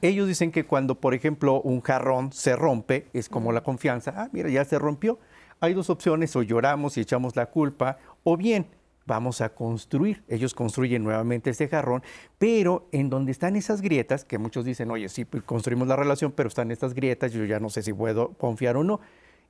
[0.03, 4.13] Ellos dicen que cuando, por ejemplo, un jarrón se rompe, es como la confianza.
[4.15, 5.17] Ah, mira, ya se rompió.
[5.59, 8.67] Hay dos opciones, o lloramos y echamos la culpa, o bien
[9.06, 10.24] vamos a construir.
[10.28, 12.04] Ellos construyen nuevamente ese jarrón,
[12.38, 16.32] pero en donde están esas grietas, que muchos dicen, oye, sí, pues, construimos la relación,
[16.32, 18.99] pero están estas grietas, yo ya no sé si puedo confiar o no.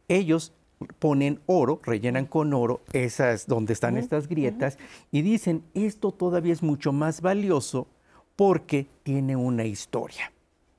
[0.07, 0.53] Ellos
[0.99, 4.77] ponen oro, rellenan con oro esas donde están estas grietas
[5.11, 7.87] y dicen, esto todavía es mucho más valioso
[8.35, 10.31] porque tiene una historia.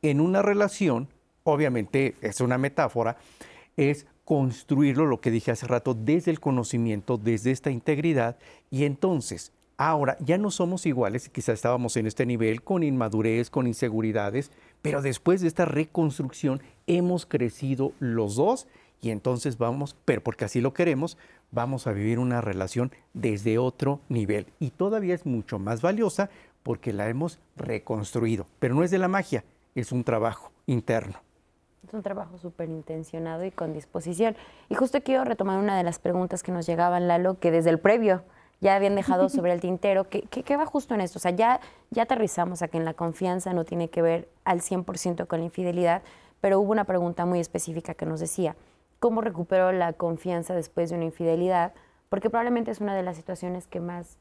[0.03, 1.09] En una relación,
[1.45, 3.16] obviamente es una metáfora,
[3.77, 8.37] es construirlo, lo que dije hace rato, desde el conocimiento, desde esta integridad,
[8.70, 13.66] y entonces, ahora ya no somos iguales, quizás estábamos en este nivel con inmadurez, con
[13.66, 14.51] inseguridades,
[14.83, 18.66] pero después de esta reconstrucción hemos crecido los dos
[19.01, 21.18] y entonces vamos, pero porque así lo queremos,
[21.51, 26.31] vamos a vivir una relación desde otro nivel y todavía es mucho más valiosa
[26.62, 29.45] porque la hemos reconstruido, pero no es de la magia,
[29.75, 31.20] es un trabajo interno.
[31.87, 34.37] Es un trabajo súper intencionado y con disposición.
[34.70, 37.78] Y justo quiero retomar una de las preguntas que nos llegaban, Lalo, que desde el
[37.78, 38.22] previo
[38.61, 40.09] ya habían dejado sobre el tintero.
[40.09, 41.18] ¿Qué, qué, va justo en esto?
[41.18, 41.61] O sea, ya,
[41.91, 45.45] ya aterrizamos a que en la confianza no tiene que ver al 100% con la
[45.45, 46.03] infidelidad,
[46.41, 48.57] pero hubo una pregunta muy específica que nos decía,
[48.99, 51.74] ¿cómo recupero la confianza después de una infidelidad?
[52.09, 54.16] Porque probablemente es una de las situaciones que más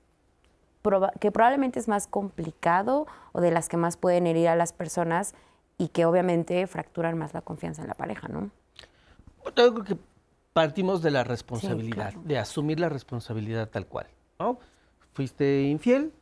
[1.21, 5.33] que probablemente es más complicado o de las que más pueden herir a las personas
[5.77, 8.51] y que obviamente fracturan más la confianza en la pareja, ¿no?
[9.55, 9.97] Yo creo que
[10.53, 14.07] partimos de la responsabilidad, de asumir la responsabilidad tal cual.
[14.39, 14.59] ¿no?
[15.13, 16.13] Fuiste infiel,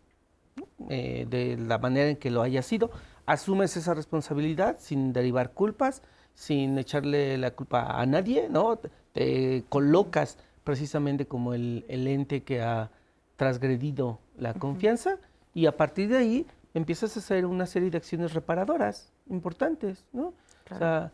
[0.89, 2.91] eh, de la manera en que lo haya sido,
[3.25, 6.01] asumes esa responsabilidad sin derivar culpas,
[6.33, 8.79] sin echarle la culpa a nadie, ¿no?
[9.13, 12.89] Te, colocas precisamente como el, ente que ha
[13.35, 15.17] transgredido la confianza
[15.53, 20.33] y a partir de ahí empiezas a hacer una serie de acciones reparadoras importantes, ¿no?
[20.71, 21.11] O sea,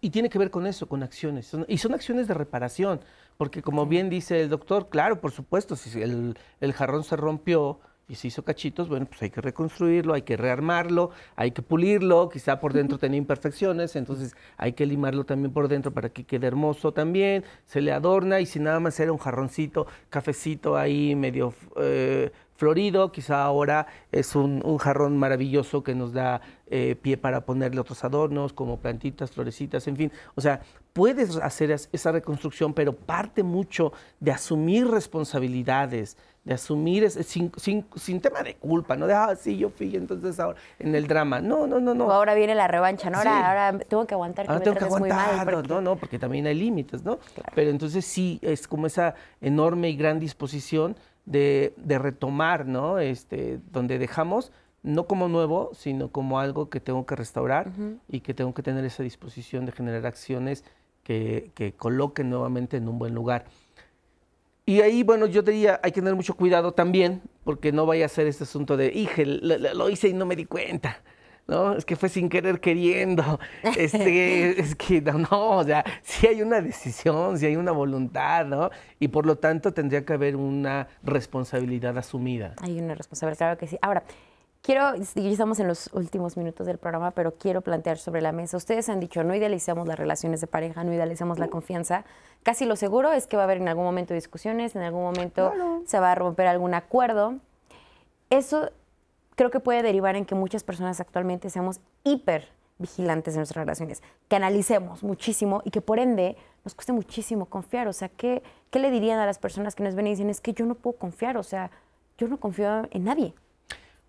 [0.00, 1.52] y tiene que ver con eso, con acciones.
[1.68, 3.00] y son acciones de reparación,
[3.36, 7.80] porque como bien dice el doctor, claro, por supuesto, si el, el jarrón se rompió,
[8.10, 12.28] y se hizo cachitos, bueno, pues hay que reconstruirlo, hay que rearmarlo, hay que pulirlo,
[12.28, 16.48] quizá por dentro tenía imperfecciones, entonces hay que limarlo también por dentro para que quede
[16.48, 21.54] hermoso también, se le adorna y si nada más era un jarroncito, cafecito ahí medio
[21.76, 27.80] eh, florido, quizá ahora es un, jarrón maravilloso que nos da eh, pie para ponerle
[27.80, 30.12] otros adornos, como plantitas, florecitas, en fin.
[30.34, 30.60] O sea,
[30.92, 38.42] puedes hacer esa reconstrucción, pero parte mucho de asumir responsabilidades, de asumir sin, sin, tema
[38.42, 41.40] de culpa, no de, ah, sí, yo fui, entonces ahora en el drama.
[41.40, 42.12] No, no, no, no.
[42.12, 43.18] ahora viene la revancha, ¿no?
[43.18, 47.04] Ahora, tengo que aguantar que ahora tengo que aguantar, no, no, porque también hay límites,
[47.04, 47.18] ¿no?
[47.54, 50.94] Pero entonces sí, es como esa enorme y gran disposición
[51.26, 52.98] de, retomar, ¿no?
[52.98, 54.52] Este, donde dejamos,
[54.82, 57.70] no como nuevo, sino como algo que tengo que restaurar
[58.08, 60.64] y que tengo que tener esa disposición de generar acciones
[61.02, 63.44] que, que coloquen nuevamente en un buen lugar.
[64.70, 68.08] Y ahí, bueno, yo diría, hay que tener mucho cuidado también, porque no vaya a
[68.08, 71.02] ser este asunto de, hije, lo, hice y no me di cuenta.
[71.50, 71.74] ¿No?
[71.74, 73.38] Es que fue sin querer queriendo.
[73.76, 78.46] Este, es que no, no, o sea, sí hay una decisión, sí hay una voluntad,
[78.46, 78.70] ¿no?
[78.98, 82.54] Y por lo tanto tendría que haber una responsabilidad asumida.
[82.62, 83.78] Hay una responsabilidad, claro que sí.
[83.82, 84.02] Ahora,
[84.62, 88.56] quiero, ya estamos en los últimos minutos del programa, pero quiero plantear sobre la mesa.
[88.56, 92.04] Ustedes han dicho, no idealizamos las relaciones de pareja, no idealizamos la confianza.
[92.42, 95.52] Casi lo seguro es que va a haber en algún momento discusiones, en algún momento
[95.86, 97.36] se va a romper algún acuerdo.
[98.30, 98.70] Eso
[99.40, 104.02] creo que puede derivar en que muchas personas actualmente seamos hiper vigilantes en nuestras relaciones,
[104.28, 107.88] que analicemos muchísimo y que por ende nos cueste muchísimo confiar.
[107.88, 110.42] O sea, ¿qué, ¿qué le dirían a las personas que nos ven y dicen, es
[110.42, 111.70] que yo no puedo confiar, o sea,
[112.18, 113.32] yo no confío en nadie?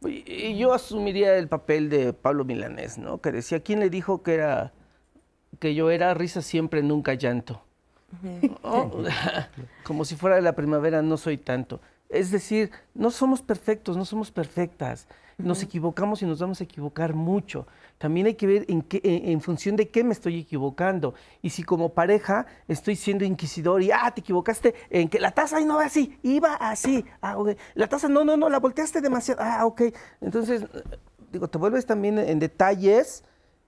[0.06, 3.22] Y yo asumiría el papel de Pablo Milanés, ¿no?
[3.22, 4.74] Que decía, ¿quién le dijo que era
[5.60, 7.64] que yo era risa siempre, nunca llanto?
[9.86, 11.80] Como si fuera de la primavera, no soy tanto.
[12.12, 15.08] Es decir, no somos perfectos, no somos perfectas.
[15.38, 17.66] Nos equivocamos y nos vamos a equivocar mucho.
[17.98, 21.16] También hay que ver en, qué, en, función de qué me estoy equivocando.
[21.42, 25.60] Y si como pareja estoy siendo inquisidor y, ah, te equivocaste en que la taza
[25.62, 27.06] no va así, iba así.
[27.22, 27.38] Ah,
[27.74, 29.42] La taza, no, no, no, la volteaste demasiado.
[29.42, 29.84] Ah, ok.
[30.20, 30.64] Entonces,
[31.32, 33.24] digo, te vuelves también en detalles,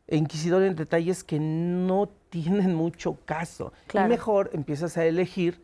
[0.07, 3.73] inquisidor en detalles que no tienen mucho caso.
[3.93, 5.63] Y mejor empiezas a elegir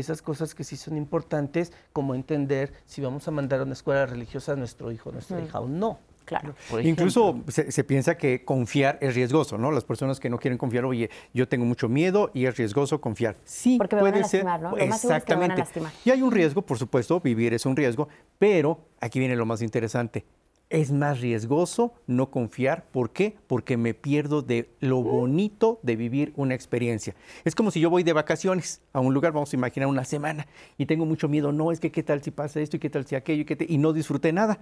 [0.00, 4.06] esas cosas que sí son importantes, como entender si vamos a mandar a una escuela
[4.06, 5.98] religiosa a nuestro hijo o nuestra hija o no.
[6.24, 6.54] Claro.
[6.84, 9.72] Incluso se, se, piensa que confiar es riesgoso, ¿no?
[9.72, 13.36] Las personas que no quieren confiar, oye, yo tengo mucho miedo y es riesgoso confiar.
[13.44, 14.44] Sí, Porque me puede van a ser.
[14.44, 14.76] lastimar, ¿no?
[14.76, 15.48] Lo más seguro es que me Exactamente.
[15.48, 15.92] van a lastimar.
[16.04, 18.08] Y hay un riesgo, por supuesto, vivir es un riesgo,
[18.38, 20.24] pero aquí viene lo más interesante.
[20.70, 22.84] Es más riesgoso no confiar.
[22.92, 23.36] ¿Por qué?
[23.48, 27.16] Porque me pierdo de lo bonito de vivir una experiencia.
[27.44, 30.46] Es como si yo voy de vacaciones a un lugar, vamos a imaginar una semana,
[30.78, 31.50] y tengo mucho miedo.
[31.50, 33.56] No, es que qué tal si pasa esto y qué tal si aquello y, qué
[33.56, 34.60] te- y no disfruté nada.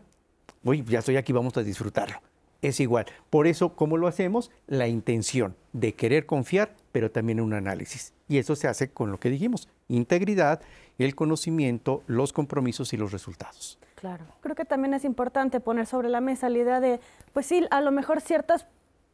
[0.65, 2.17] Uy, ya estoy aquí, vamos a disfrutarlo.
[2.63, 3.05] Es igual.
[3.29, 4.51] Por eso, ¿cómo lo hacemos?
[4.67, 8.15] La intención de querer confiar, pero también un análisis.
[8.29, 10.63] Y eso se hace con lo que dijimos, integridad,
[10.97, 13.79] el conocimiento, los compromisos y los resultados.
[14.01, 14.25] Claro.
[14.41, 17.01] Creo que también es importante poner sobre la mesa la idea de,
[17.33, 18.67] pues sí, a lo mejor ciertas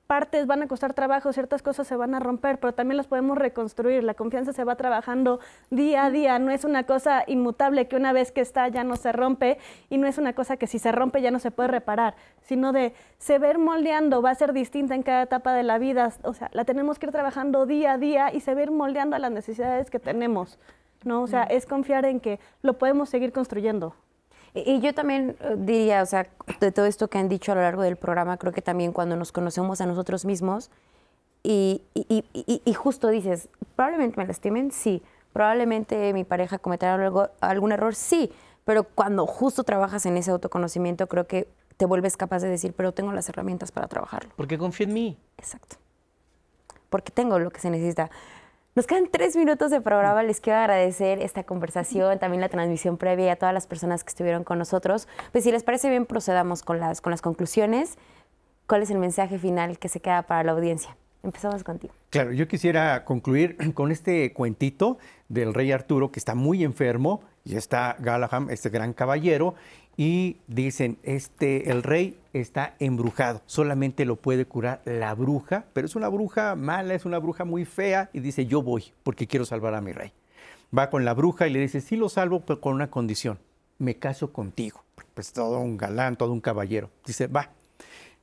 [0.07, 3.39] partes van a costar trabajo, ciertas cosas se van a romper, pero también las podemos
[3.39, 4.05] reconstruir.
[4.05, 5.41] La confianza se va trabajando
[5.71, 8.97] día a día, no es una cosa inmutable que una vez que está ya no
[8.97, 9.59] se rompe
[9.89, 12.73] y no es una cosa que si se rompe ya no se puede reparar, sino
[12.73, 16.35] de se ver moldeando, va a ser distinta en cada etapa de la vida, o
[16.35, 19.33] sea, la tenemos que ir trabajando día a día y se ver moldeando a las
[19.33, 20.59] necesidades que tenemos.
[21.05, 21.23] ¿no?
[21.23, 23.95] O sea, es confiar en que lo podemos seguir construyendo.
[24.55, 26.29] Y yo también eh, diría, o sea,
[26.61, 29.17] de todo esto que han dicho a lo largo del programa, creo que también cuando
[29.17, 30.71] nos conocemos a nosotros mismos
[31.43, 35.03] y, y- y- y- y justo dices, probablemente me lastimen, sí,
[35.33, 38.33] probablemente mi pareja cometerá algo- algún error, sí,
[38.65, 42.93] pero cuando justo trabajas en ese autoconocimiento, creo que te vuelves capaz de decir, pero
[42.93, 44.31] tengo las herramientas para trabajarlo.
[44.37, 45.19] Porque confía en mí.
[45.37, 45.77] Exacto.
[46.89, 48.09] Porque tengo lo que se necesita.
[48.77, 50.25] Nos quedan tres minutos de programa.
[50.25, 54.09] Les quiero agradecer esta conversación, también la transmisión previa y a todas las personas que
[54.09, 55.07] estuvieron con nosotros.
[55.31, 57.99] Pues si les parece bien, procedamos con las, con las conclusiones.
[58.67, 60.97] ¿Cuál es el mensaje final que se queda para la audiencia?
[61.23, 61.95] Empezamos contigo.
[62.11, 64.99] Claro, yo quisiera concluir con este cuentito
[65.29, 69.55] del rey Arturo que está muy enfermo y está Galahad, este gran caballero,
[69.97, 75.95] y dicen, este, el rey está embrujado, solamente lo puede curar la bruja, pero es
[75.95, 79.75] una bruja mala, es una bruja muy fea, y dice, yo voy porque quiero salvar
[79.75, 80.13] a mi rey.
[80.77, 83.39] Va con la bruja y le dice, sí lo salvo, pero con una condición,
[83.79, 84.83] me caso contigo.
[85.15, 86.91] Pues todo un galán, todo un caballero.
[87.07, 87.51] Dice, va,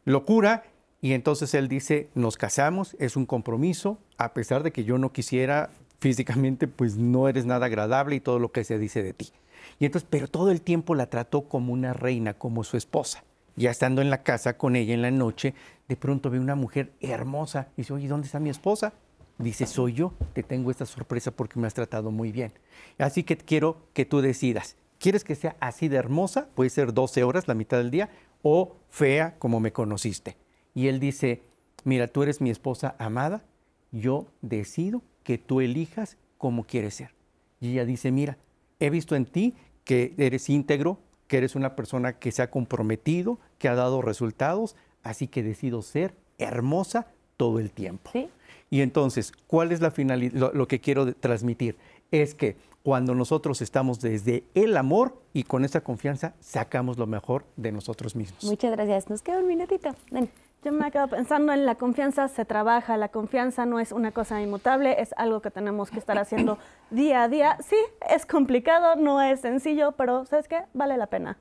[0.03, 0.63] lo cura
[0.99, 5.13] y entonces él dice, nos casamos, es un compromiso, a pesar de que yo no
[5.13, 5.69] quisiera
[5.99, 9.31] físicamente, pues no eres nada agradable y todo lo que se dice de ti.
[9.79, 13.23] Y entonces, pero todo el tiempo la trató como una reina, como su esposa.
[13.55, 15.53] Ya estando en la casa con ella en la noche,
[15.87, 18.93] de pronto ve una mujer hermosa y dice, oye, ¿dónde está mi esposa?
[19.37, 22.53] Dice, soy yo, te tengo esta sorpresa porque me has tratado muy bien.
[22.97, 26.47] Así que quiero que tú decidas, ¿quieres que sea así de hermosa?
[26.55, 28.09] Puede ser 12 horas, la mitad del día,
[28.43, 30.37] o fea como me conociste.
[30.73, 31.43] Y él dice,
[31.83, 33.43] mira, tú eres mi esposa amada,
[33.91, 37.13] yo decido que tú elijas cómo quieres ser.
[37.59, 38.37] Y ella dice, mira,
[38.81, 43.39] he visto en ti que eres íntegro, que eres una persona que se ha comprometido,
[43.57, 48.09] que ha dado resultados, así que decido ser hermosa todo el tiempo.
[48.11, 48.29] ¿Sí?
[48.69, 50.33] Y entonces, ¿cuál es la finalidad?
[50.33, 51.77] Lo, lo que quiero transmitir
[52.11, 57.45] es que cuando nosotros estamos desde el amor y con esa confianza, sacamos lo mejor
[57.55, 58.43] de nosotros mismos.
[58.43, 59.09] Muchas gracias.
[59.09, 59.95] Nos queda un minutito.
[60.09, 60.29] Ven.
[60.63, 64.39] Yo me quedo pensando en la confianza se trabaja, la confianza no es una cosa
[64.43, 66.59] inmutable, es algo que tenemos que estar haciendo
[66.91, 67.57] día a día.
[67.67, 67.77] Sí,
[68.07, 70.61] es complicado, no es sencillo, pero ¿sabes qué?
[70.75, 71.39] Vale la pena.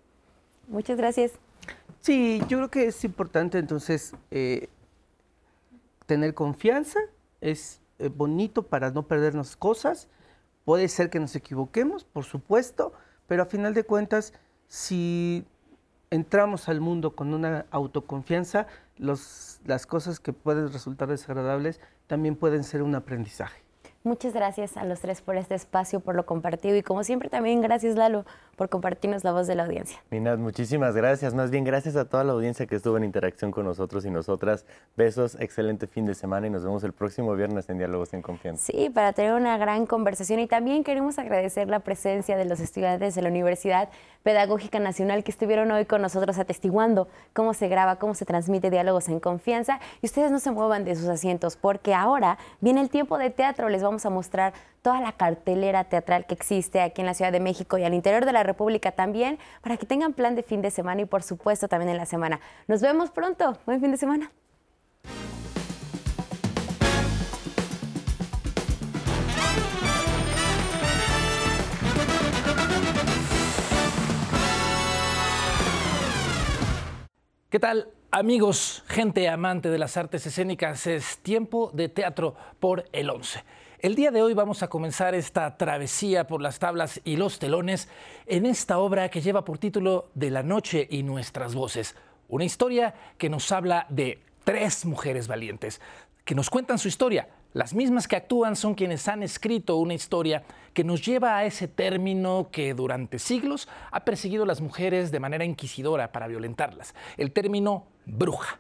[0.69, 1.33] Muchas gracias.
[2.01, 4.71] Sí, yo creo que es importante entonces eh,
[6.07, 6.99] tener confianza,
[7.43, 10.09] es eh, bonito para no perdernos cosas,
[10.65, 12.95] puede ser que nos equivoquemos, por supuesto,
[13.27, 14.33] pero a final de cuentas,
[14.67, 15.45] si
[16.09, 18.67] entramos al mundo con una autoconfianza,
[19.01, 23.63] los- las cosas que pueden resultar desagradables también pueden ser un aprendizaje.
[24.03, 27.61] Muchas gracias a los tres por este espacio, por lo compartido y como siempre también
[27.61, 28.25] gracias Lalo
[28.61, 30.03] por compartirnos la voz de la audiencia.
[30.11, 31.33] Minat, muchísimas gracias.
[31.33, 34.67] Más bien, gracias a toda la audiencia que estuvo en interacción con nosotros y nosotras.
[34.99, 38.71] Besos, excelente fin de semana y nos vemos el próximo viernes en Diálogos en Confianza.
[38.71, 43.15] Sí, para tener una gran conversación y también queremos agradecer la presencia de los estudiantes
[43.15, 43.89] de la Universidad
[44.23, 49.09] Pedagógica Nacional que estuvieron hoy con nosotros atestiguando cómo se graba, cómo se transmite Diálogos
[49.09, 53.17] en Confianza y ustedes no se muevan de sus asientos porque ahora viene el tiempo
[53.17, 57.15] de teatro, les vamos a mostrar toda la cartelera teatral que existe aquí en la
[57.15, 60.43] Ciudad de México y al interior de la República también para que tengan plan de
[60.43, 62.41] fin de semana y por supuesto también en la semana.
[62.67, 64.31] Nos vemos pronto, buen fin de semana.
[77.51, 80.87] ¿Qué tal, amigos, gente amante de las artes escénicas?
[80.87, 83.43] Es tiempo de teatro por el 11.
[83.83, 87.89] El día de hoy vamos a comenzar esta travesía por las tablas y los telones
[88.27, 91.97] en esta obra que lleva por título De la noche y nuestras voces,
[92.29, 95.81] Una historia que nos habla de tres mujeres valientes,
[96.27, 97.31] que nos cuentan su historia.
[97.55, 100.43] Las mismas que actúan son quienes han escrito una historia
[100.75, 105.21] que nos lleva a ese término que durante siglos ha perseguido a las mujeres de
[105.21, 108.59] manera inquisidora para violentarlas, el término bruja.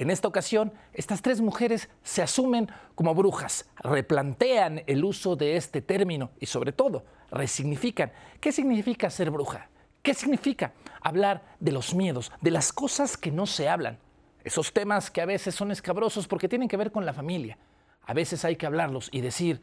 [0.00, 5.82] En esta ocasión, estas tres mujeres se asumen como brujas, replantean el uso de este
[5.82, 8.10] término y sobre todo resignifican.
[8.40, 9.68] ¿Qué significa ser bruja?
[10.02, 10.72] ¿Qué significa
[11.02, 13.98] hablar de los miedos, de las cosas que no se hablan?
[14.42, 17.58] Esos temas que a veces son escabrosos porque tienen que ver con la familia.
[18.06, 19.60] A veces hay que hablarlos y decir,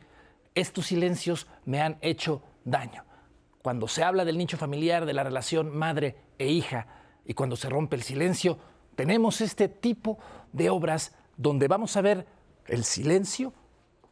[0.54, 3.06] estos silencios me han hecho daño.
[3.64, 6.86] Cuando se habla del nicho familiar, de la relación madre e hija,
[7.26, 8.60] y cuando se rompe el silencio,
[8.98, 10.18] tenemos este tipo
[10.52, 12.26] de obras donde vamos a ver
[12.66, 13.54] el silencio,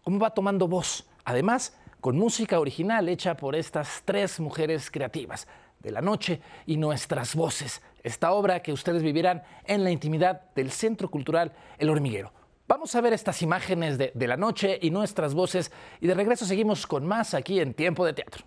[0.03, 1.09] cómo va tomando voz.
[1.25, 5.47] Además, con música original hecha por estas tres mujeres creativas
[5.79, 7.81] de la noche y nuestras voces.
[8.03, 12.31] Esta obra que ustedes vivirán en la intimidad del Centro Cultural El Hormiguero.
[12.67, 16.45] Vamos a ver estas imágenes de, de la noche y nuestras voces y de regreso
[16.45, 18.45] seguimos con más aquí en Tiempo de Teatro.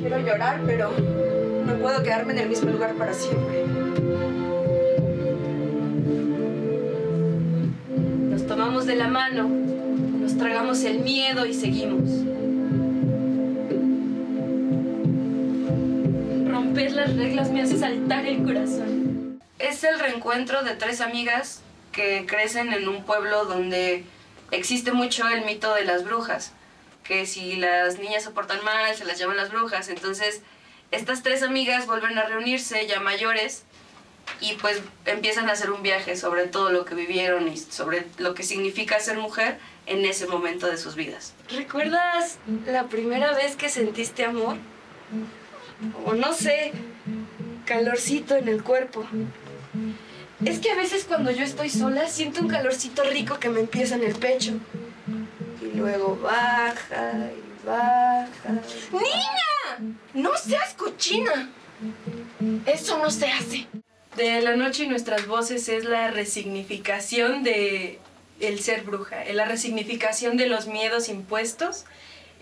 [0.00, 0.90] Quiero llorar, pero
[1.66, 4.31] no puedo quedarme en el mismo lugar para siempre.
[8.52, 12.10] Tomamos de la mano, nos tragamos el miedo y seguimos.
[16.50, 19.40] Romper las reglas me hace saltar el corazón.
[19.58, 21.62] Es el reencuentro de tres amigas
[21.92, 24.04] que crecen en un pueblo donde
[24.50, 26.52] existe mucho el mito de las brujas,
[27.04, 29.88] que si las niñas se portan mal, se las llaman las brujas.
[29.88, 30.42] Entonces,
[30.90, 33.64] estas tres amigas vuelven a reunirse ya mayores
[34.40, 38.34] y pues empiezan a hacer un viaje sobre todo lo que vivieron y sobre lo
[38.34, 41.34] que significa ser mujer en ese momento de sus vidas.
[41.50, 44.56] ¿Recuerdas la primera vez que sentiste amor?
[46.04, 46.72] O no sé,
[47.64, 49.04] calorcito en el cuerpo.
[50.44, 53.94] Es que a veces cuando yo estoy sola siento un calorcito rico que me empieza
[53.94, 54.54] en el pecho.
[55.60, 58.28] Y luego baja y baja.
[58.92, 59.96] ¡Niña!
[60.14, 61.50] ¡No seas cochina!
[62.66, 63.66] Eso no se hace.
[64.16, 67.98] De la noche y nuestras voces es la resignificación de
[68.40, 71.84] el ser bruja, la resignificación de los miedos impuestos.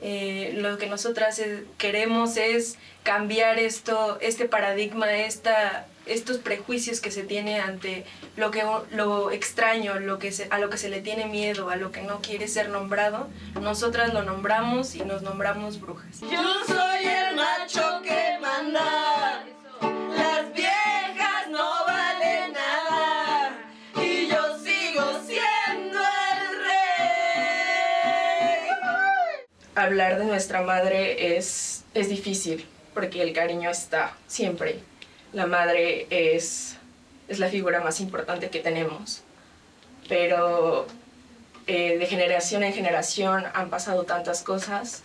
[0.02, 7.10] Eh, lo que nosotras eh, queremos es cambiar esto, este paradigma, esta, estos prejuicios que
[7.10, 8.06] se tiene ante
[8.36, 12.20] lo, que, lo extraño, a lo que se le tiene miedo, a lo que no
[12.22, 13.28] quiere ser nombrado.
[13.60, 16.20] Nosotras lo nombramos y nos nombramos brujas.
[16.20, 19.44] Yo soy el macho que manda.
[20.16, 20.89] Las viejas
[21.50, 23.52] no valen nada.
[23.96, 27.90] Y yo sigo siendo el rey.
[29.74, 34.80] Hablar de nuestra madre es, es difícil porque el cariño está siempre.
[35.32, 36.76] La madre es,
[37.28, 39.22] es la figura más importante que tenemos.
[40.08, 40.86] Pero
[41.66, 45.02] eh, de generación en generación han pasado tantas cosas.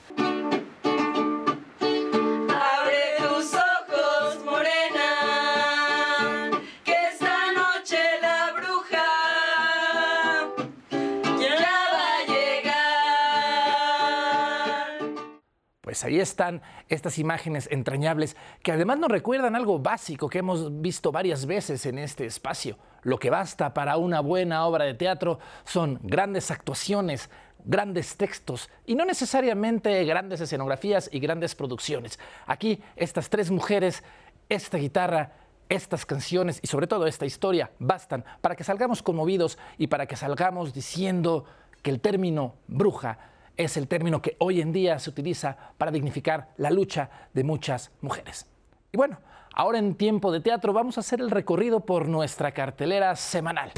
[15.96, 21.10] Pues ahí están estas imágenes entrañables que además nos recuerdan algo básico que hemos visto
[21.10, 22.78] varias veces en este espacio.
[23.04, 27.30] Lo que basta para una buena obra de teatro son grandes actuaciones,
[27.64, 32.20] grandes textos y no necesariamente grandes escenografías y grandes producciones.
[32.46, 34.04] Aquí estas tres mujeres,
[34.50, 35.32] esta guitarra,
[35.70, 40.18] estas canciones y sobre todo esta historia bastan para que salgamos conmovidos y para que
[40.18, 41.46] salgamos diciendo
[41.82, 43.18] que el término bruja
[43.58, 47.92] es el término que hoy en día se utiliza para dignificar la lucha de muchas
[48.02, 48.48] mujeres.
[48.92, 49.18] Y bueno,
[49.54, 53.72] ahora en tiempo de teatro vamos a hacer el recorrido por nuestra cartelera semanal.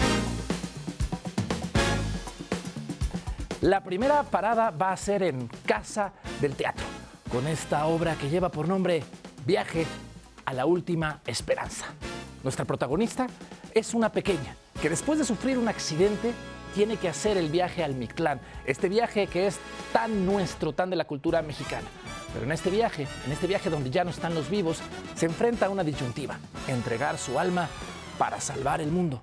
[3.62, 6.86] La primera parada va a ser en Casa del Teatro,
[7.32, 9.04] con esta obra que lleva por nombre
[9.46, 9.86] Viaje
[10.46, 11.88] a la Última Esperanza.
[12.44, 13.28] Nuestra protagonista
[13.74, 16.34] es una pequeña que después de sufrir un accidente
[16.74, 19.58] tiene que hacer el viaje al Mictlán, este viaje que es
[19.94, 21.88] tan nuestro, tan de la cultura mexicana.
[22.34, 24.80] Pero en este viaje, en este viaje donde ya no están los vivos,
[25.16, 26.38] se enfrenta a una disyuntiva,
[26.68, 27.68] entregar su alma
[28.18, 29.22] para salvar el mundo.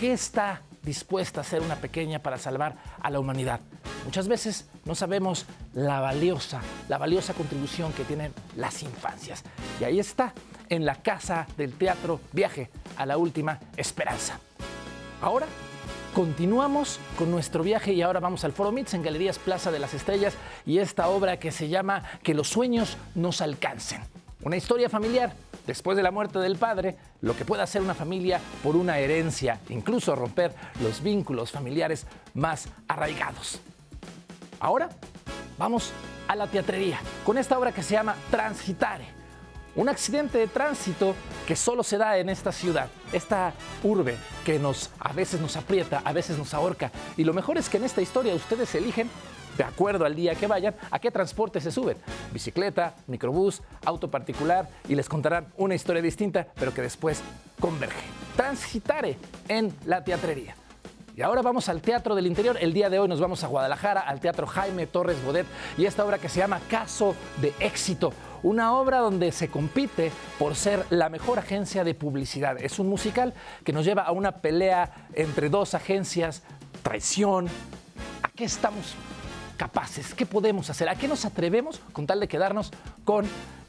[0.00, 3.60] ¿Qué está dispuesta a hacer una pequeña para salvar a la humanidad?
[4.04, 9.42] Muchas veces no sabemos la valiosa, la valiosa contribución que tienen las infancias.
[9.80, 10.32] Y ahí está,
[10.68, 14.38] en la casa del teatro Viaje a la Última Esperanza.
[15.20, 15.46] Ahora
[16.18, 19.94] continuamos con nuestro viaje y ahora vamos al Foro Mits en Galerías Plaza de las
[19.94, 20.34] Estrellas
[20.66, 24.00] y esta obra que se llama Que los sueños nos alcancen.
[24.42, 25.32] Una historia familiar
[25.64, 29.60] después de la muerte del padre, lo que puede hacer una familia por una herencia,
[29.68, 32.04] incluso romper los vínculos familiares
[32.34, 33.60] más arraigados.
[34.58, 34.88] Ahora
[35.56, 35.92] vamos
[36.26, 39.17] a la teatrería con esta obra que se llama Transitare.
[39.78, 41.14] Un accidente de tránsito
[41.46, 43.52] que solo se da en esta ciudad, esta
[43.84, 46.90] urbe que nos a veces nos aprieta, a veces nos ahorca.
[47.16, 49.08] Y lo mejor es que en esta historia ustedes eligen
[49.56, 51.96] de acuerdo al día que vayan, a qué transporte se suben.
[52.32, 57.22] Bicicleta, microbús, auto particular y les contarán una historia distinta, pero que después
[57.60, 58.02] converge.
[58.34, 60.56] Transitare en la teatrería.
[61.18, 62.56] Y ahora vamos al Teatro del Interior.
[62.60, 65.46] El día de hoy nos vamos a Guadalajara, al Teatro Jaime Torres Bodet
[65.76, 68.12] y esta obra que se llama Caso de Éxito.
[68.42, 72.56] Una obra donde se compite por ser la mejor agencia de publicidad.
[72.62, 73.34] Es un musical
[73.64, 76.42] que nos lleva a una pelea entre dos agencias,
[76.82, 77.48] traición.
[78.22, 78.94] ¿A qué estamos
[79.56, 80.14] capaces?
[80.14, 80.88] ¿Qué podemos hacer?
[80.88, 82.70] ¿A qué nos atrevemos con tal de quedarnos
[83.04, 83.26] con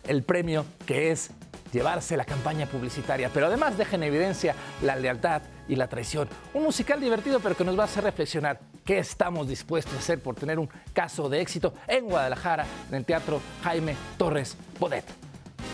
[0.08, 1.32] el premio que es
[1.72, 3.30] llevarse la campaña publicitaria?
[3.34, 6.28] Pero además deja en evidencia la lealtad y la traición.
[6.54, 10.20] Un musical divertido pero que nos va a hacer reflexionar qué estamos dispuestos a hacer
[10.20, 15.06] por tener un caso de éxito en Guadalajara, en el Teatro Jaime Torres Bodet.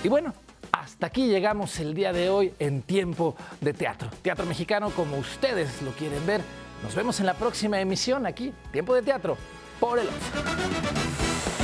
[0.04, 0.34] Y bueno,
[0.72, 4.10] hasta aquí llegamos el día de hoy en Tiempo de Teatro.
[4.22, 6.42] Teatro mexicano como ustedes lo quieren ver.
[6.84, 9.38] Nos vemos en la próxima emisión aquí, Tiempo de Teatro,
[9.80, 11.55] por el 11.